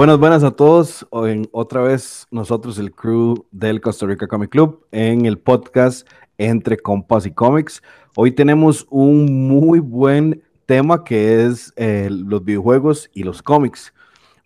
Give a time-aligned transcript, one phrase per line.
[0.00, 1.06] Buenas, buenas a todos.
[1.52, 6.08] Otra vez nosotros, el crew del Costa Rica Comic Club, en el podcast
[6.38, 7.82] Entre Compas y Comics.
[8.16, 13.92] Hoy tenemos un muy buen tema que es eh, los videojuegos y los cómics.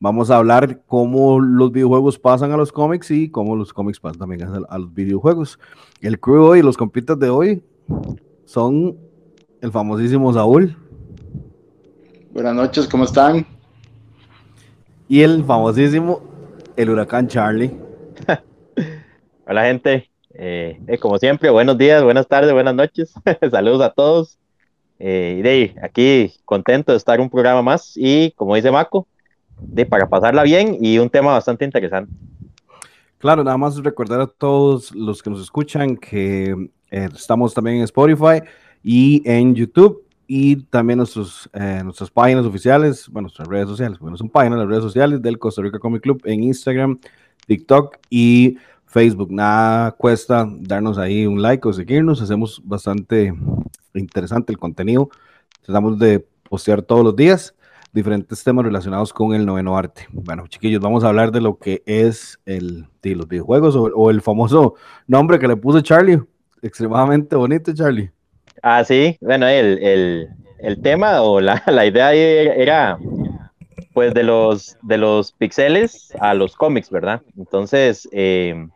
[0.01, 4.19] Vamos a hablar cómo los videojuegos pasan a los cómics y cómo los cómics pasan
[4.19, 5.61] también a, a los videojuegos.
[6.01, 7.63] El crew hoy, los compitas de hoy,
[8.45, 8.99] son
[9.61, 10.77] el famosísimo Saúl.
[12.33, 13.54] Buenas noches, ¿cómo están?
[15.07, 16.23] Y el famosísimo,
[16.77, 17.71] el huracán Charlie.
[19.47, 23.13] Hola gente, eh, eh, como siempre, buenos días, buenas tardes, buenas noches,
[23.51, 24.39] saludos a todos.
[24.99, 29.07] Eh, de aquí contento de estar un programa más y como dice Maco,
[29.61, 32.11] de para pasarla bien y un tema bastante interesante.
[33.19, 38.41] Claro, nada más recordar a todos los que nos escuchan que estamos también en Spotify
[38.83, 44.17] y en YouTube y también nuestros, eh, nuestras páginas oficiales, bueno, nuestras redes sociales, bueno,
[44.17, 46.99] son páginas, las redes sociales del Costa Rica Comic Club en Instagram,
[47.47, 49.31] TikTok y Facebook.
[49.31, 53.35] Nada cuesta darnos ahí un like o seguirnos, hacemos bastante
[53.95, 55.11] interesante el contenido.
[55.63, 57.55] Tratamos de postear todos los días
[57.93, 60.07] diferentes temas relacionados con el noveno arte.
[60.13, 64.11] Bueno, chiquillos, vamos a hablar de lo que es el de los videojuegos o, o
[64.11, 64.75] el famoso
[65.07, 66.21] nombre que le puso Charlie.
[66.61, 68.11] Extremadamente bonito, Charlie.
[68.63, 70.29] Ah, sí, bueno, el,
[70.83, 72.99] tema o la, idea era,
[73.93, 77.23] pues de los, de los pixeles a los cómics, ¿verdad?
[77.37, 78.67] Entonces, eh,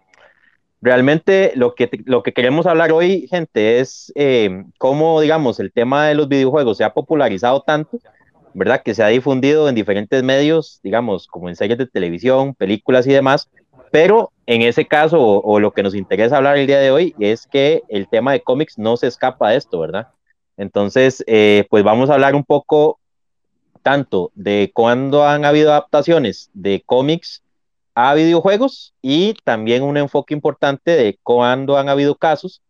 [0.80, 6.06] realmente lo que, lo que queremos hablar hoy, gente, es eh, cómo, digamos, el tema
[6.06, 7.98] de los videojuegos se ha popularizado tanto,
[8.54, 8.82] ¿verdad?
[8.82, 13.12] Que se ha difundido en diferentes medios, digamos, como en series de televisión, películas y
[13.12, 13.48] demás,
[13.90, 17.46] pero en ese caso, o, lo que nos interesa hablar el día de hoy, es
[17.46, 20.08] que el tema de cómics no se escapa de esto, ¿verdad?
[20.56, 22.98] Entonces, eh, pues vamos a hablar un poco
[23.83, 27.42] tanto de cuándo han habido adaptaciones de cómics
[27.95, 32.62] a videojuegos y también un enfoque importante de cuándo han habido casos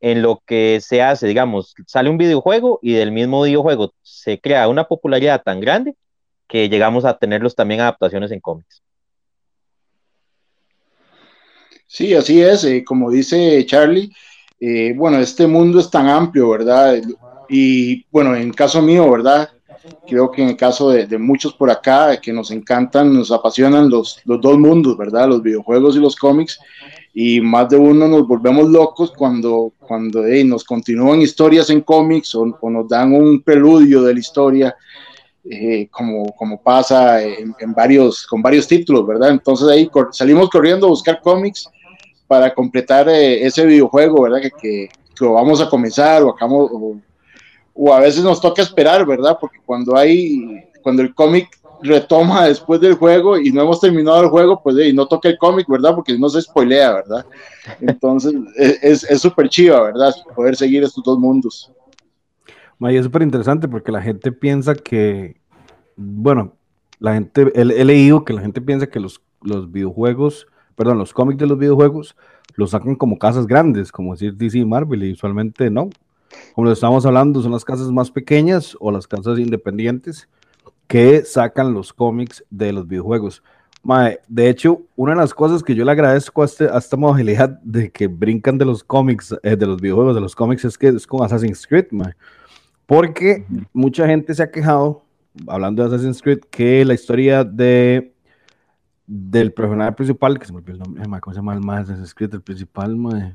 [0.00, 4.68] en lo que se hace, digamos, sale un videojuego y del mismo videojuego se crea
[4.68, 5.96] una popularidad tan grande
[6.48, 8.82] que llegamos a tenerlos también adaptaciones en cómics.
[11.86, 14.10] Sí, así es, eh, como dice Charlie,
[14.58, 17.00] eh, bueno, este mundo es tan amplio, ¿verdad?
[17.48, 19.50] Y bueno, en caso mío, ¿verdad?
[20.08, 24.20] Creo que en el caso de, muchos por acá que nos encantan, nos apasionan los,
[24.24, 25.28] los dos mundos, ¿verdad?
[25.28, 26.58] Los videojuegos y los cómics.
[27.14, 32.46] Y más de uno nos volvemos locos cuando, cuando nos continúan historias en cómics o,
[32.68, 34.76] nos dan un preludio de la historia.
[35.48, 39.30] Eh, como, como pasa en, varios, con varios títulos, ¿verdad?
[39.30, 41.70] Entonces ahí salimos corriendo a buscar cómics
[42.26, 44.40] para completar eh, ese videojuego, ¿verdad?
[44.40, 44.88] Que, que,
[45.20, 46.70] vamos a comenzar o, acabamos,
[47.74, 49.38] o, a veces nos toca esperar, ¿verdad?
[49.40, 51.48] Porque cuando hay, cuando el cómic
[51.82, 55.38] retoma después del juego y no hemos terminado el juego, pues y no toca el
[55.38, 55.94] cómic, ¿verdad?
[55.94, 57.26] Porque no se spoilea, ¿verdad?
[57.80, 58.34] Entonces
[58.82, 60.14] es súper chiva, ¿verdad?
[60.34, 61.70] Poder seguir estos dos mundos.
[62.80, 65.36] es súper interesante porque la gente piensa que,
[65.96, 66.52] bueno,
[66.98, 71.12] la gente, he, he, leído que la gente piensa que los, los videojuegos perdón, los
[71.12, 72.16] cómics de los videojuegos
[72.54, 75.90] los sacan como casas grandes, como decir DC y Marvel, y usualmente no.
[76.54, 80.28] Como lo estamos hablando, son las casas más pequeñas o las casas independientes
[80.86, 83.42] que sacan los cómics de los videojuegos.
[84.28, 87.90] de hecho, una de las cosas que yo le agradezco a, este, esta modalidad de
[87.90, 91.06] que brincan de los cómics, eh, de los videojuegos, de los cómics, es que es
[91.06, 91.86] con Assassin's Creed,
[92.86, 95.02] porque mucha gente se ha quejado,
[95.46, 98.12] hablando de Assassin's Creed, que la historia de
[99.06, 102.36] del personaje principal, que se me olvidó el nombre, ¿cómo se llama el más escrito
[102.36, 103.34] el principal, mae?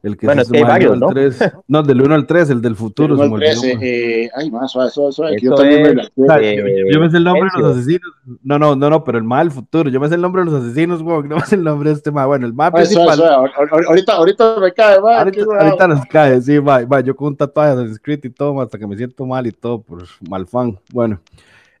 [0.00, 1.08] El que bueno, es que hay varios, ¿no?
[1.08, 3.20] 3, no, del 1 al 3, el del futuro.
[3.20, 5.36] El 13, eh, ay, más suave, suave, suave.
[5.42, 6.02] Yo también me,
[6.40, 8.14] eh, yo, me sé el nombre de los asesinos.
[8.44, 9.90] No, no, no, no, pero el mal del futuro.
[9.90, 11.24] Yo me sé el nombre de los asesinos, güey.
[11.24, 12.28] No me sé el nombre de este más.
[12.28, 13.16] Bueno, el más principal.
[13.16, 13.86] Suave, suave.
[13.88, 15.18] Ahorita, ahorita me cae, va.
[15.18, 17.00] Ahorita, ahorita nos cae, sí, va, va.
[17.00, 19.82] Yo con un tatuaje de escrito y todo, hasta que me siento mal y todo,
[19.82, 20.78] por mal fan.
[20.92, 21.18] Bueno,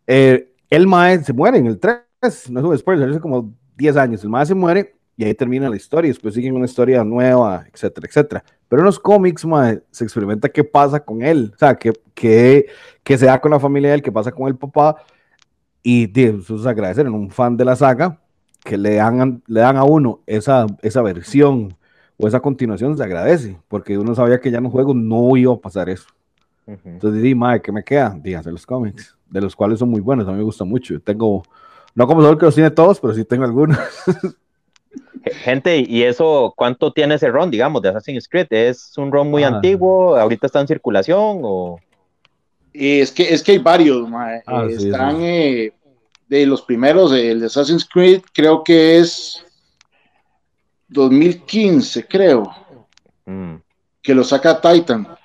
[0.08, 3.96] eh, el mae se muere en el 3 no es un spoiler, hace como 10
[3.96, 7.64] años, el más se muere y ahí termina la historia, después siguen una historia nueva,
[7.72, 8.44] etcétera, etcétera.
[8.68, 9.44] Pero en los cómics,
[9.90, 12.66] se experimenta qué pasa con él, o sea, qué, qué,
[13.02, 14.96] qué se da con la familia de él, qué pasa con el papá,
[15.82, 18.20] y eso es agradecer en un fan de la saga,
[18.62, 21.76] que le dan, le dan a uno esa, esa versión
[22.16, 25.52] o esa continuación, se agradece, porque uno sabía que ya en los juegos no iba
[25.52, 26.08] a pasar eso.
[26.66, 28.16] Entonces, di, madre, ¿qué me queda?
[28.22, 30.94] Dígase los cómics, de los cuales son muy buenos, a mí me gusta mucho.
[30.94, 31.42] Yo tengo
[31.94, 33.78] no como solo que los tiene todos, pero sí tengo algunos.
[35.42, 38.46] Gente, ¿y eso cuánto tiene ese ROM, digamos, de Assassin's Creed?
[38.50, 39.48] ¿Es un ROM muy ah.
[39.48, 40.16] antiguo?
[40.16, 41.40] ¿Ahorita está en circulación?
[41.42, 41.80] O...
[42.72, 45.72] Es, que, es que hay varios, ah, eh, están, eh,
[46.28, 49.44] de los primeros, el de Assassin's Creed, creo que es
[50.88, 52.50] 2015, creo,
[53.26, 53.56] mm.
[54.02, 55.17] que lo saca Titan.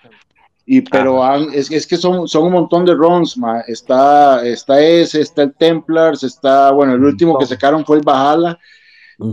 [0.65, 1.21] Y pero
[1.51, 3.37] es, es, que son, son un montón de runs,
[3.67, 8.57] está, está ese, está el Templars, está, bueno, el último que sacaron fue el Valhalla,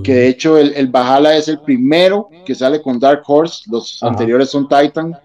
[0.03, 4.03] que de hecho el, el Valhalla es el primero que sale con Dark Horse, los
[4.03, 5.17] anteriores son Titan.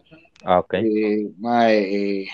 [0.43, 0.75] Ah, ok.
[0.75, 2.27] Eh, eh,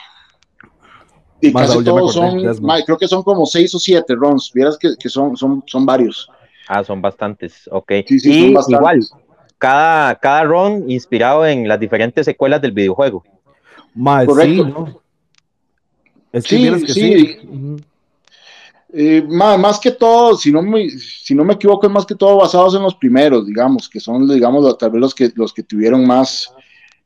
[1.39, 2.41] y casi todos son,
[2.85, 6.29] creo que son como seis o siete runs, vieras que, que son, son, son varios.
[6.67, 7.91] Ah, son bastantes, ok.
[8.07, 8.99] y igual,
[9.57, 13.23] cada, cada run inspirado en las diferentes secuelas del videojuego.
[13.93, 15.01] Más, Correcto.
[16.33, 17.37] Sí, sí, sí.
[18.93, 22.37] Eh, más, que todo, si no, me, si no me equivoco, es más que todo
[22.37, 26.05] basados en los primeros, digamos, que son, digamos, tal vez los que, los que tuvieron
[26.05, 26.53] más,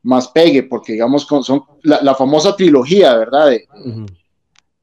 [0.02, 3.50] más pegue, porque, digamos, son la, famosa trilogía, ¿verdad?
[3.50, 3.68] De,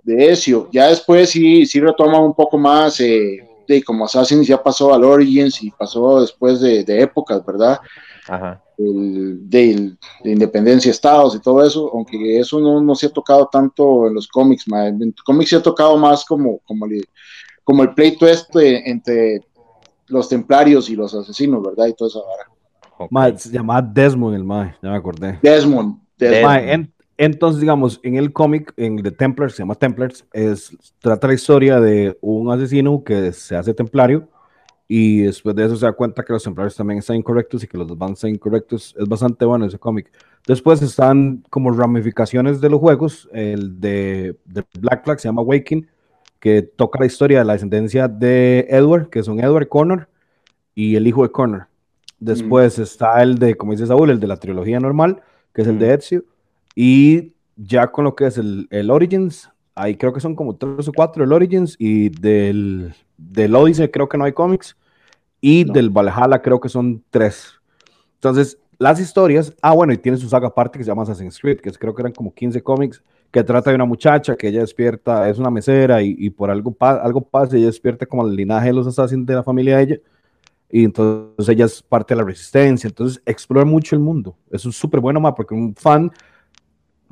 [0.05, 0.69] de Ezio.
[0.73, 5.05] Ya después sí, sí retoman un poco más, eh, de como Assassin's ya pasó al
[5.05, 7.81] Origins y pasó después de, de épocas, ¿verdad?
[8.29, 14.07] Ajá de, independencia estados y todo eso, aunque eso no, no, se ha tocado tanto
[14.07, 17.05] en los cómics, en cómics se ha tocado más como, como, el,
[17.65, 19.41] como el pleito este entre
[20.09, 21.87] los templarios y los asesinos, ¿verdad?
[21.87, 23.39] Y todo eso ahora.
[23.39, 25.39] se llama Desmond el mae, ya me acordé.
[25.43, 26.01] Desmond.
[27.25, 31.81] Entonces, digamos, en el cómic, en The Templars, se llama Templars, es, trata la historia
[31.81, 34.29] de un asesino que se hace templario
[34.89, 37.79] y después de eso se da cuenta que los templarios también están incorrectos y que
[37.79, 38.97] los van están incorrectos.
[38.99, 40.11] Es bastante bueno ese cómic.
[40.49, 43.29] Después están como ramificaciones de los juegos.
[43.33, 44.37] El de,
[44.81, 45.87] Black Flag se llama Waking,
[46.41, 50.09] que toca la historia de la descendencia de Edward, que son Edward Connor
[50.75, 51.69] y el hijo de Connor.
[52.19, 52.83] Después mm.
[52.83, 55.23] está el de, como dice Saúl, el de la trilogía normal,
[55.55, 56.01] que es el de mm.
[56.01, 56.25] Ezio.
[56.75, 60.89] Y ya con lo que es el, el Origins, ahí creo que son como tres
[60.89, 64.77] o cuatro el Origins y del, del Odyssey creo que no hay cómics
[65.41, 67.55] y del Valhalla creo que son tres.
[68.15, 71.61] Entonces, las historias, ah, bueno, y tiene su saga aparte que se llama Assassin's Creed,
[71.61, 75.29] que creo que eran como 15 cómics, que trata de una muchacha que ella despierta,
[75.29, 78.87] es una mesera y, por algo, algo pasa, ella despierta como el linaje de los
[78.87, 79.97] assassins de la familia de ella,
[80.71, 84.37] y entonces ella es parte de la resistencia, entonces explora mucho el mundo.
[84.51, 86.11] Eso es súper bueno, más porque un fan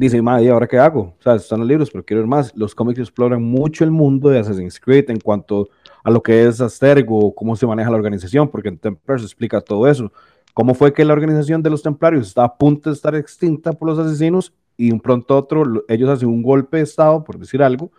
[0.00, 1.14] dice, madre, ¿y ahora qué hago?
[1.18, 2.56] O sea, están los libros, pero quiero ver más.
[2.56, 5.68] Los cómics exploran mucho el mundo de Assassin's Creed en cuanto
[6.02, 9.86] a lo que es Astergo, cómo se maneja la organización, porque en Templars explica todo
[9.86, 10.10] eso.
[10.54, 13.88] ¿Cómo fue que la organización de los templarios estaba a punto de estar extinta por
[13.88, 17.92] los asesinos y un pronto otro ellos hacen un golpe de estado, por decir algo,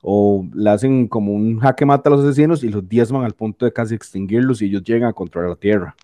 [0.00, 3.66] o le hacen como un jaque mata a los asesinos y los diezman al punto
[3.66, 5.94] de casi extinguirlos y ellos llegan a controlar la tierra?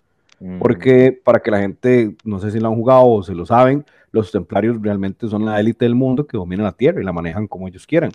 [0.59, 3.85] Porque para que la gente, no sé si lo han jugado o se lo saben,
[4.11, 7.47] los templarios realmente son la élite del mundo que domina la tierra y la manejan
[7.47, 8.11] como ellos quieran.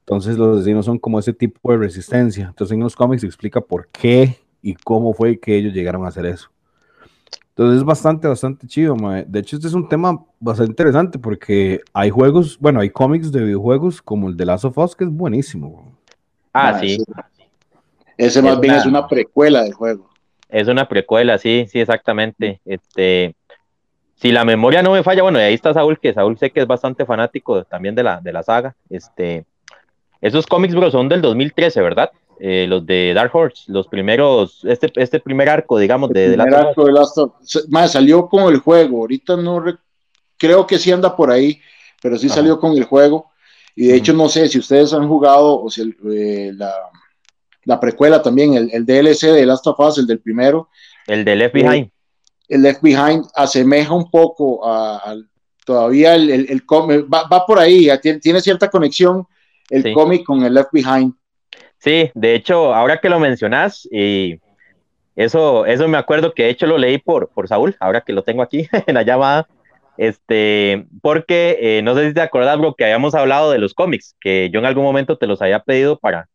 [0.00, 2.46] Entonces los asesinos son como ese tipo de resistencia.
[2.46, 6.08] Entonces en los cómics se explica por qué y cómo fue que ellos llegaron a
[6.08, 6.48] hacer eso.
[7.48, 8.96] Entonces es bastante, bastante chido.
[9.26, 13.42] De hecho, este es un tema bastante interesante porque hay juegos, bueno, hay cómics de
[13.42, 15.92] videojuegos como el de Last of Us que es buenísimo.
[16.52, 16.98] Ah, sí.
[18.16, 20.13] Ese, más bien es una precuela del juego.
[20.54, 22.60] Es una precuela, sí, sí, exactamente.
[22.64, 23.34] Este,
[24.14, 26.60] si la memoria no me falla, bueno, y ahí está Saúl, que Saúl sé que
[26.60, 28.76] es bastante fanático también de la, de la saga.
[28.88, 29.46] Este,
[30.20, 32.12] esos cómics, bro, son del 2013, ¿verdad?
[32.38, 36.54] Eh, los de Dark Horse, los primeros, este, este primer arco, digamos, de, el primer
[36.54, 37.32] arco de Last of
[37.70, 39.60] Más, salió con el juego, ahorita no
[40.36, 41.60] creo que sí anda por ahí,
[42.00, 43.32] pero sí salió con el juego.
[43.74, 45.82] Y de hecho, no sé si ustedes han jugado o si
[46.12, 46.72] eh, la,
[47.64, 50.68] la, precuela también, el, el, DLC de Last of Us, el del primero.
[51.06, 51.90] El de Left Behind.
[52.48, 55.16] el Left Behind asemeja un poco a,
[55.64, 59.26] todavía el, el, va, va, por ahí, tiene, tiene cierta conexión
[59.70, 61.14] el cómic con el Left Behind.
[61.78, 64.40] Sí, de hecho, ahora que lo mencionas, y
[65.16, 68.22] eso, eso me acuerdo que de hecho lo leí por, por Saúl, ahora que lo
[68.22, 69.46] tengo aquí en la llamada,
[69.96, 74.16] este, porque eh, no sé si te acordás, bro, que habíamos hablado de los cómics,
[74.20, 76.28] que yo en algún momento te los había pedido para,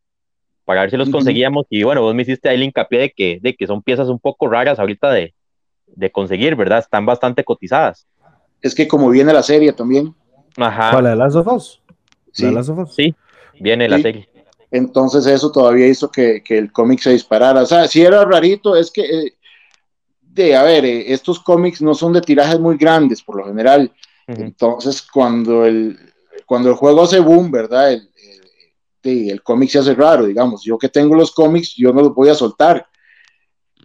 [0.70, 3.40] para ver si los conseguíamos, y bueno, vos me hiciste ahí el hincapié de que,
[3.42, 5.34] de que son piezas un poco raras ahorita de,
[5.84, 6.78] de conseguir, ¿verdad?
[6.78, 8.06] Están bastante cotizadas.
[8.62, 10.14] Es que como viene la serie también.
[10.56, 10.92] Ajá.
[10.92, 11.82] ¿Cuál, Last of Us?
[12.30, 13.16] Sí,
[13.58, 14.28] viene la serie.
[14.70, 17.62] Entonces eso todavía hizo que, el cómic se disparara.
[17.62, 19.34] O sea, si era rarito, es que, eh,
[20.20, 23.90] de, a ver, eh, estos cómics no son de tirajes muy grandes por lo general.
[24.28, 25.98] Entonces, cuando el,
[26.46, 27.92] cuando el juego hace boom, ¿verdad?
[27.92, 28.09] El,
[29.02, 30.62] el, cómic se hace raro, digamos.
[30.64, 32.86] Yo que tengo los cómics, yo no los voy a soltar.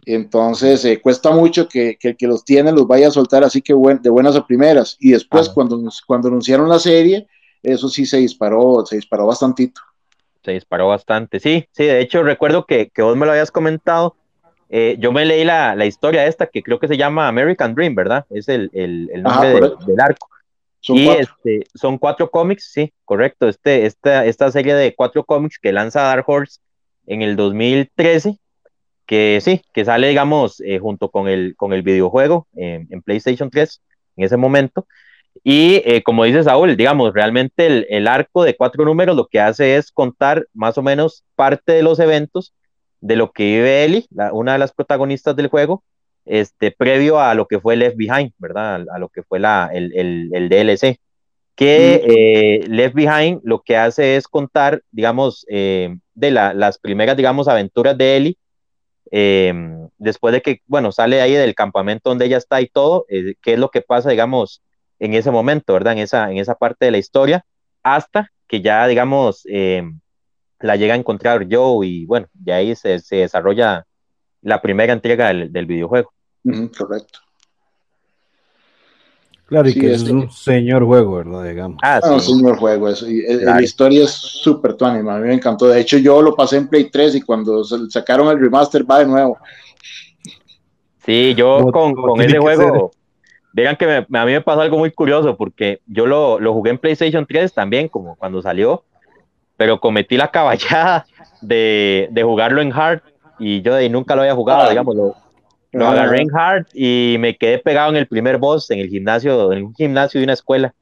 [0.04, 3.72] Entonces, eh, cuesta mucho que, el que los tiene los vaya a soltar así que
[3.72, 4.96] de buenas a primeras.
[5.00, 7.26] Y después, cuando, cuando anunciaron la serie,
[7.62, 9.80] eso sí se disparó, se disparó bastantito.
[10.44, 11.40] se disparó bastante.
[11.40, 14.14] Sí, sí, de hecho recuerdo que, que vos me lo habías comentado.
[14.68, 17.94] Eh, yo me leí la, la, historia esta que creo que se llama American Dream,
[17.94, 18.26] ¿verdad?
[18.30, 20.28] Es el, el, el nombre del arco.
[20.86, 21.22] Son y cuatro.
[21.22, 23.48] Este, son cuatro cómics, sí, correcto.
[23.48, 26.60] Este, esta, esta serie de cuatro cómics que lanza Dark Horse
[27.06, 28.38] en el 2013,
[29.04, 33.82] que sí, que sale, digamos, eh, junto con el, con el videojuego en PlayStation 3
[34.16, 34.86] en ese momento.
[35.42, 39.40] Y eh, como dice Saúl, digamos, realmente el, el, arco de cuatro números lo que
[39.40, 42.54] hace es contar más o menos parte de los eventos
[43.00, 45.82] de lo que vive Ellie, la, una de las protagonistas del juego,
[46.26, 48.84] este, previo a lo que fue Left Behind, ¿verdad?
[48.92, 50.98] A, lo que fue la, el, el, el DLC.
[51.54, 57.16] Que eh, Left Behind lo que hace es contar, digamos, eh, de la, las primeras,
[57.16, 58.38] digamos, aventuras de Ellie,
[59.10, 59.54] eh,
[59.98, 63.54] después de que, bueno, sale ahí del campamento donde ella está y todo, eh, qué
[63.54, 64.62] es lo que pasa, digamos,
[64.98, 65.94] en ese momento, ¿verdad?
[65.94, 67.44] En esa, en esa parte de la historia,
[67.82, 69.82] hasta que ya, digamos, eh,
[70.60, 73.86] la llega a encontrar Joe y bueno, de ahí se, se desarrolla
[74.42, 76.12] la primera entrega del, del videojuego.
[76.46, 77.18] Mm, correcto.
[79.46, 81.44] Claro, y sí, que es, es un señor juego, ¿verdad?
[81.44, 81.78] Digamos.
[81.82, 82.08] Ah, sí.
[82.08, 82.88] un señor juego.
[82.88, 83.08] Eso.
[83.08, 83.44] Y, claro.
[83.44, 85.66] La historia es súper tuánima, a mí me encantó.
[85.66, 89.06] De hecho, yo lo pasé en Play 3 y cuando sacaron el remaster va de
[89.06, 89.38] nuevo.
[91.04, 92.90] Sí, yo no, con, con ese juego,
[93.52, 96.72] Digan que me, a mí me pasó algo muy curioso porque yo lo, lo, jugué
[96.72, 98.84] en PlayStation 3 también, como cuando salió,
[99.56, 101.06] pero cometí la caballada
[101.40, 103.00] de, de jugarlo en hard
[103.38, 105.16] y yo de, nunca lo había jugado, ah, digamos, lo,
[105.76, 109.52] lo agarré en hard y me quedé pegado en el primer boss en el gimnasio,
[109.52, 110.74] en un gimnasio de una escuela.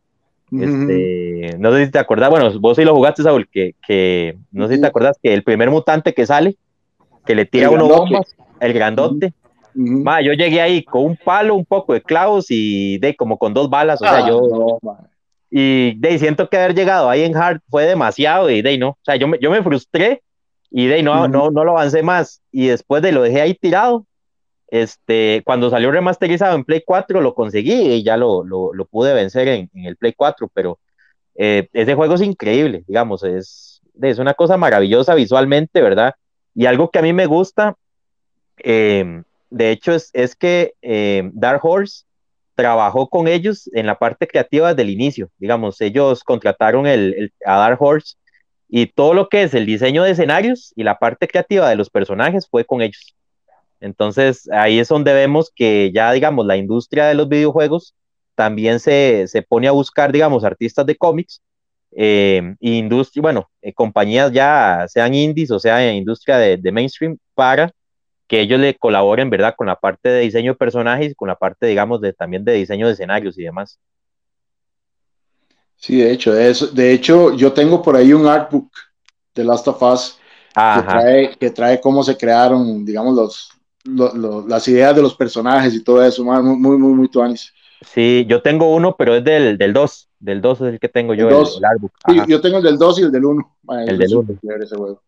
[0.50, 0.64] Uh -huh.
[0.64, 4.68] este, no sé si te acordás, bueno, vos sí lo jugaste, Saúl, que, que no
[4.68, 6.56] sé si te acordás que el primer mutante que sale,
[7.26, 9.32] que le tira uno bombas, el grandote.
[9.74, 10.02] Uh -huh.
[10.04, 13.52] Ma, yo llegué ahí con un palo, un poco de clavos y de como con
[13.52, 14.98] dos balas, o ah, sea, yo no,
[15.50, 18.98] y de siento que haber llegado ahí en hard fue demasiado y de no, o
[19.02, 20.20] sea, yo me, yo me frustré
[20.70, 21.30] y de no, uh -huh.
[21.30, 24.04] no, no lo avancé más y después de lo dejé ahí tirado
[24.68, 29.48] este, cuando salió remasterizado en Play 4 lo conseguí y ya lo, lo, pude vencer
[29.48, 30.78] en, el Play 4, pero
[31.34, 36.14] eh, ese juego es increíble, digamos, es, es una cosa maravillosa visualmente, ¿verdad?
[36.54, 37.76] Y algo que a mí me gusta,
[38.58, 42.04] eh, de hecho, es, es que eh, Dark Horse
[42.54, 47.58] trabajó con ellos en la parte creativa desde el inicio, digamos, ellos contrataron el, a
[47.58, 48.16] Dark Horse
[48.68, 51.90] y todo lo que es el diseño de escenarios y la parte creativa de los
[51.90, 53.14] personajes fue con ellos.
[53.84, 57.94] Entonces, ahí es donde vemos que ya, digamos, la industria de los videojuegos
[58.34, 61.42] también se, se pone a buscar, digamos, artistas de cómics,
[61.94, 67.70] eh, industria, bueno, eh, compañías ya sean indies o sea industria de, de, mainstream, para
[68.26, 71.36] que ellos le colaboren, ¿verdad?, con la parte de diseño de personajes y con la
[71.36, 73.78] parte, digamos, de, también de diseño de escenarios y demás.
[75.76, 78.72] Sí, de hecho, eso, de hecho, yo tengo por ahí un artbook
[79.34, 80.18] de Last of Us
[80.54, 83.50] que trae, que trae cómo se crearon, digamos, los,
[83.84, 87.52] lo, lo, las ideas de los personajes y todo eso, muy, muy, muy, muy tuanis.
[87.82, 90.08] Sí, yo tengo uno, pero es del, del 2.
[90.20, 92.24] Del 2 es el que tengo yo, el, el, el.
[92.24, 93.56] Sí, yo tengo el del 2 y el del 1.
[93.86, 95.00] El del 1.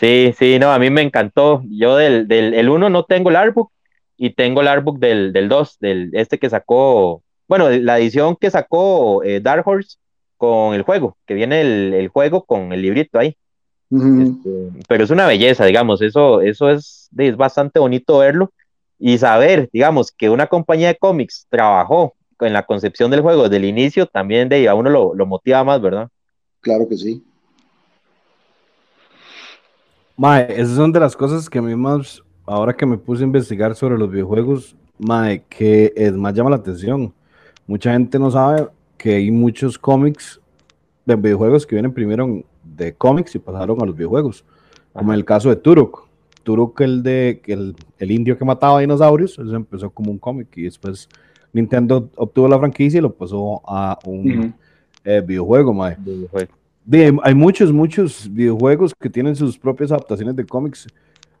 [0.00, 1.62] Sí, sí, no, a mí me encantó.
[1.68, 3.70] Yo del, del el 1 no tengo el artbook
[4.16, 8.50] y tengo el artbook del, del 2, del este que sacó, bueno, la edición que
[8.50, 9.98] sacó eh, Dark Horse
[10.36, 13.36] con el juego, que viene el, el juego con el librito ahí.
[13.90, 14.70] Uh -huh.
[14.72, 18.52] este, pero es una belleza, digamos, eso, eso es, es bastante bonito verlo
[18.98, 23.56] y saber, digamos, que una compañía de cómics trabajó en la concepción del juego desde
[23.56, 26.08] el inicio, también de a uno lo, lo motiva más, ¿verdad?
[26.60, 27.24] Claro que sí.
[30.16, 33.26] Mae, esas son de las cosas que a mí más, ahora que me puse a
[33.26, 37.12] investigar sobre los videojuegos, mae, que es más llama la atención.
[37.66, 40.40] Mucha gente no sabe que hay muchos cómics
[41.04, 44.44] de videojuegos que vienen primero de cómics y pasaron a los videojuegos,
[44.92, 46.11] como en el caso de Turok.
[46.42, 50.62] Turok, el de el, el indio que mataba dinosaurios, eso empezó como un cómic y
[50.62, 51.08] después
[51.52, 54.52] Nintendo obtuvo la franquicia y lo pasó a un uh -huh.
[55.04, 55.96] eh, videojuego, mae.
[55.98, 56.52] Videojuego.
[56.84, 60.86] De, hay muchos, muchos videojuegos que tienen sus propias adaptaciones de cómics.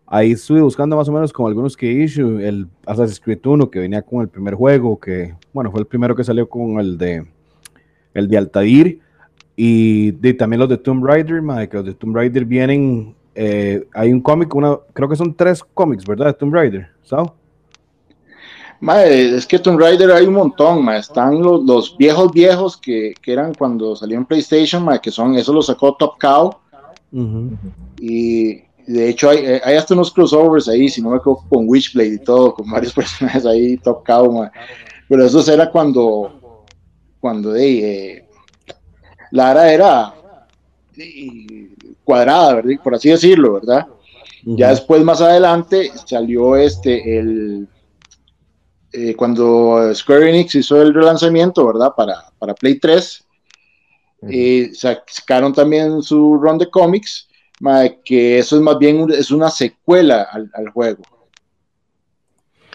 [0.06, 3.78] Ahí estuve buscando más o menos como algunos que issue, el Assassin's Creed 1 que
[3.78, 7.24] venía con el primer juego, que bueno, fue el primero que salió con el de
[8.14, 9.00] el de Altair
[9.56, 13.86] y de, también los de Tomb Raider, madre, que los de Tomb Raider vienen, eh,
[13.94, 16.26] hay un cómic, una, creo que son tres cómics, ¿verdad?
[16.26, 17.30] De Tomb Raider, ¿sabes?
[18.80, 23.32] Madre, es que Tomb Raider hay un montón, están los, los, viejos viejos que, que,
[23.32, 26.56] eran cuando salió en PlayStation, que son, eso lo sacó Top Cow,
[27.12, 27.58] uh -huh.
[28.00, 28.54] y
[28.86, 32.18] de hecho hay, hay, hasta unos crossovers ahí, si no me equivoco, con Witchblade y
[32.18, 34.50] todo, con varios personajes ahí, Top Cow,
[35.08, 36.64] pero eso era cuando,
[37.20, 38.26] cuando eh,
[39.30, 40.14] Lara era,
[42.04, 42.82] cuadrada, ¿verdad?
[42.82, 43.86] por así decirlo, ¿verdad?
[44.44, 47.68] Ya después, más adelante, salió este, el,
[48.92, 51.92] eh, cuando Square Enix hizo el relanzamiento, ¿verdad?
[51.96, 53.24] Para, para Play 3,
[54.30, 57.28] eh, sacaron también su run de cómics,
[58.04, 61.02] que eso es más bien es una secuela al, al juego.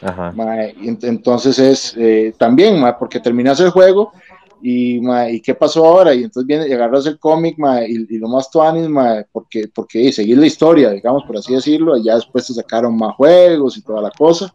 [0.02, 0.32] Ajá.
[0.78, 4.14] entonces es eh, también, porque terminas el juego
[4.62, 5.00] y,
[5.30, 8.50] y, qué pasó ahora, y entonces viene y agarras el cómic y, y, lo más
[8.50, 8.88] tuanis,
[9.32, 13.16] porque, porque seguir la historia, digamos, por así decirlo, y ya después se sacaron más
[13.16, 14.54] juegos y toda la cosa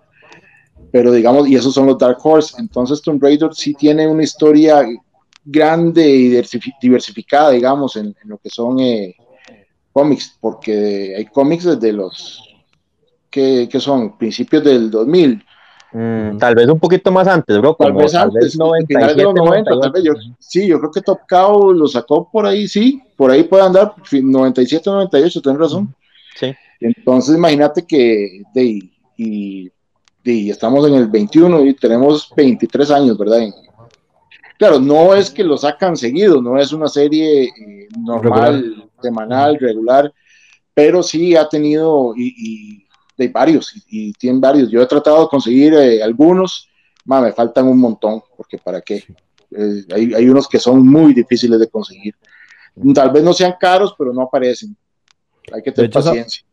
[0.92, 2.54] pero digamos, y esos son los Dark Horse.
[2.58, 4.86] Entonces Tomb Raider sí tiene una historia
[5.44, 6.42] grande y
[6.80, 9.16] diversificada, digamos, en, lo que son eh,
[9.90, 12.42] cómics, porque hay cómics desde los
[13.30, 15.42] que, son principios del 2000.
[15.92, 17.76] Mm, tal vez un poquito más antes, bro.
[17.78, 21.72] Tal vez antes, de los 90, tal vez yo, sí, yo creo que Top Cow
[21.72, 25.94] lo sacó por ahí, sí, por ahí puede andar, 97, 98, tienes razón.
[26.38, 26.52] Sí.
[26.80, 33.40] Entonces, imagínate que, de, y estamos en el 21 y tenemos 23 años, ¿verdad?
[34.58, 40.12] Claro, no es que lo sacan seguido, no es una serie eh, normal, semanal, regular,
[40.74, 44.70] pero sí ha tenido y, de varios, y, tienen varios.
[44.70, 46.68] Yo he tratado de conseguir eh, algunos,
[47.04, 49.04] me faltan un montón, porque para qué.
[49.50, 52.14] Eh, hay, hay, unos que son muy difíciles de conseguir.
[52.94, 54.76] Tal vez no sean caros, pero no aparecen.
[55.52, 56.44] Hay que tener paciencia.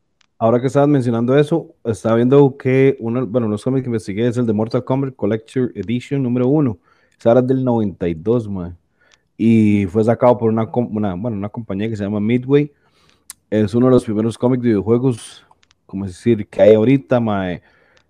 [0.42, 4.38] Ahora que estabas mencionando eso, estaba viendo que uno, bueno, los cómics que investigué es
[4.38, 6.80] el de Mortal Kombat Collector Edition número uno.
[7.20, 8.78] Esa era del 92, man.
[9.38, 12.72] Y fue sacado por una, una, bueno, una compañía que se llama Midway.
[13.50, 15.46] Es uno de los primeros cómics de videojuegos,
[15.89, 17.60] como decir, que hay ahorita, man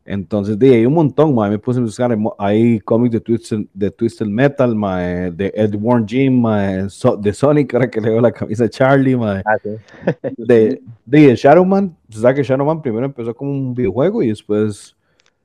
[0.10, 1.52] entonces, de hay un montón, mae.
[1.52, 6.08] me puse a buscar, hay cómics de Twisted, de Twisted Metal, mae, de Ed Warren
[6.08, 6.88] Jim, mae,
[7.20, 9.44] de Sonic, ahora que le veo la camisa de Charlie, mae.
[9.46, 9.70] Ah, sí.
[10.38, 14.96] de, de Shadowman, se sabe que Shadowman primero empezó como un videojuego y después...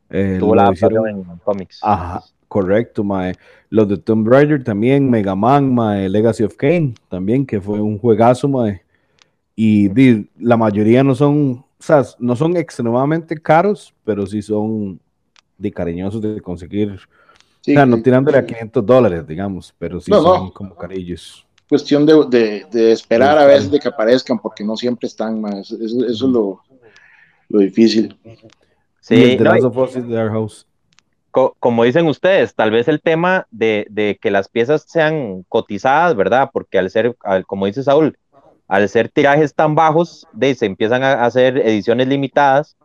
[0.08, 1.80] Eh, Tuvo la hicieron en cómics.
[1.82, 3.34] Ajá, correcto, mae.
[3.68, 7.98] Los de Tomb Raider también, Mega Man, mae, Legacy of Kane también, que fue un
[7.98, 8.80] juegazo, mae.
[9.54, 14.98] Y de, la mayoría no son sea, no son extremadamente caros, pero sí son
[15.58, 16.92] de cariñosos de conseguir.
[16.92, 16.98] o
[17.60, 21.46] sea, no tirándole a 500 dólares, digamos, pero sí son como carillos.
[21.68, 25.70] Cuestión de, de, esperar a veces de que aparezcan, porque no siempre están más.
[25.70, 26.60] Eso, es lo,
[27.48, 28.18] lo, difícil.
[29.00, 29.38] Sí,
[31.58, 36.50] como dicen ustedes, tal vez el tema de, de, que las piezas sean cotizadas, ¿verdad?
[36.52, 37.16] Porque al ser,
[37.46, 38.16] como dice Saúl,
[38.74, 42.76] al ser tirajes tan bajos, de, se empiezan a hacer ediciones limitadas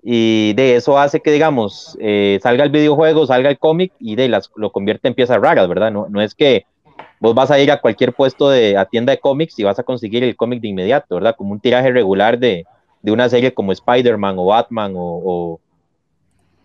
[0.00, 4.28] y de eso hace que, digamos, eh, salga el videojuego, salga el cómic y de
[4.28, 5.90] las, lo convierte en piezas raras, ¿verdad?
[5.90, 6.64] No, no es que
[7.18, 9.82] vos vas a ir a cualquier puesto de a tienda de cómics y vas a
[9.82, 11.34] conseguir el cómic de inmediato, ¿verdad?
[11.36, 12.64] Como un tiraje regular de,
[13.02, 15.58] de una serie como Spider-Man o Batman o,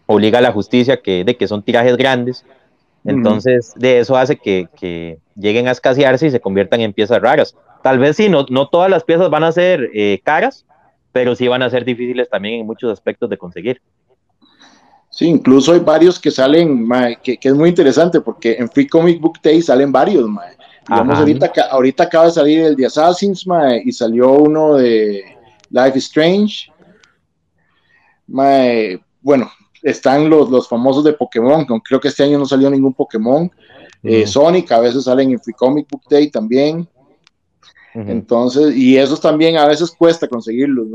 [0.06, 2.46] o, Liga a la Justicia, que, de que son tirajes grandes.
[3.06, 7.56] Entonces, de eso hace que, que, lleguen a escasearse y se conviertan en piezas raras.
[7.84, 10.66] Tal vez sí, no, no todas las piezas van a ser eh, caras,
[11.12, 13.82] pero sí van a ser difíciles también en muchos aspectos de conseguir.
[15.10, 16.88] Sí, incluso hay varios que salen,
[17.24, 20.30] que, es muy interesante porque en Free Comic Book Day salen varios.
[20.88, 23.46] Digamos, ahorita, ahorita acaba de salir el de Assassins
[23.84, 25.24] y salió uno de
[25.70, 26.72] Life is Strange.
[28.28, 33.50] bueno, están los, los famosos de Pokémon, creo que este año no salió ningún Pokémon.
[34.04, 36.88] Eh, Sonic a veces salen en Free Comic Book Day también.
[37.94, 40.88] Entonces, y esos también a veces cuesta conseguirlos,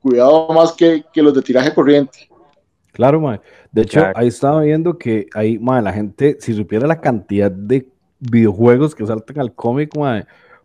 [0.00, 2.30] Cuidado más que, los de tiraje corriente.
[2.92, 3.40] Claro, mae.
[3.70, 7.86] De hecho, ahí estaba viendo que ahí, mae, la gente, si supiera la cantidad de
[8.18, 9.90] videojuegos que saltan al cómic,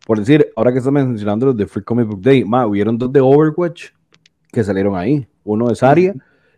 [0.05, 3.11] por decir, ahora que estás mencionando los de Free Comic Book Day, mae, hubieron dos
[3.11, 3.87] de Overwatch
[4.51, 5.27] que salieron ahí.
[5.43, 6.15] Uno de Saria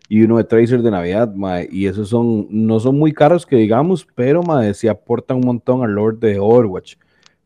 [0.08, 1.34] y uno de Tracer de Navidad,
[1.70, 5.82] y esos son, no son muy caros que digamos, pero mae, sí aportan un montón
[5.82, 6.94] al Lord de Overwatch.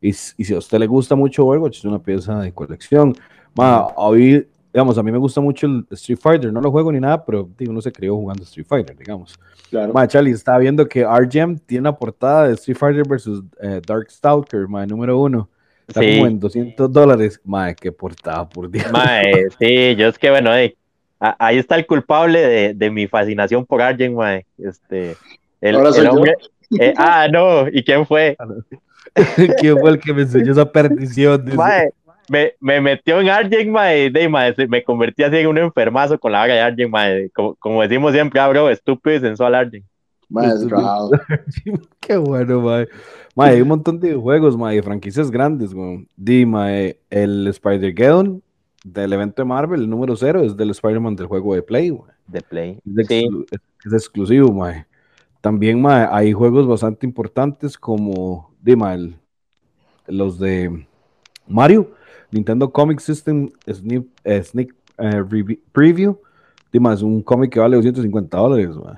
[0.03, 3.15] Y, si a usted le gusta mucho Overwatch, es una pieza de colección.
[3.55, 6.99] Ma, hoy, digamos, a mí me gusta mucho el Street Fighter, no lo juego ni
[6.99, 9.39] nada, pero digo, uno se crió jugando Street Fighter, digamos.
[9.69, 9.93] Claro.
[9.93, 14.11] Ma, Charlie, estaba viendo que RGM tiene la portada de Street Fighter versus eh, Dark
[14.11, 15.49] Stalker, ma, número uno.
[15.87, 17.39] Está como en 200 dólares.
[17.45, 18.91] Ma, qué portada, por Dios.
[18.91, 19.21] Ma,
[19.57, 24.15] sí, yo es que, bueno, ahí está el culpable de, de mi fascinación por RGM,
[24.15, 24.35] ma.
[24.57, 25.15] Este,
[25.61, 26.35] el, el hombre,
[26.77, 28.35] eh, ah, no, ¿y quién fue?
[29.59, 31.45] ¿Quién fue el que me enseñó esa perdición?
[32.29, 36.31] me, me, metió en Arjen, mae, de, mae, me convertí así en un enfermazo con
[36.31, 37.29] la vaga de Arjen, mae.
[37.31, 39.83] Como, como, decimos siempre, ah, bro, estúpido y sensual Arjen.
[41.99, 42.87] Qué bueno, mae.
[43.35, 46.07] Mae, hay un montón de juegos, mae, de franquicias grandes, güey.
[46.15, 48.41] Di, mae, el Spider-Geddon
[48.83, 51.97] del evento de Marvel, el número cero, es del Spider-Man del juego de Play.
[52.27, 52.79] De Play.
[52.85, 54.85] Es, exclu es, es exclusivo, mae.
[55.41, 59.15] También, mae, hay juegos bastante importantes como, di, mae, el,
[60.07, 60.85] los de
[61.47, 61.91] Mario,
[62.31, 65.23] Nintendo Comic System Sneak, eh, Sneak eh,
[65.71, 66.17] Preview,
[66.71, 68.97] di, mae, es un cómic que vale 250 dólares, mae,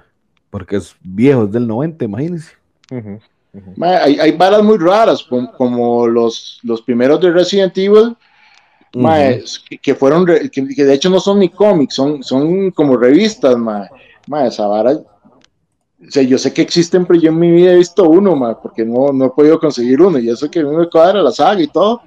[0.49, 2.51] porque es viejo, es del 90, imagínense.
[2.91, 3.19] Uh -huh.
[3.81, 8.15] Hay, hay varas muy raras, como, como los, los primeros de Resident Evil,
[8.93, 12.71] mae, que, que, fueron, re, que, que, de hecho no son ni cómics, son, son
[12.71, 13.89] como revistas, mae.
[14.27, 14.97] Mae, esa vara,
[16.07, 18.55] o sea, yo sé que existen, pero yo en mi vida he visto uno, mae,
[18.61, 21.31] porque no, no he podido conseguir uno, y eso que a mí me cuadra la
[21.31, 22.01] saga y todo.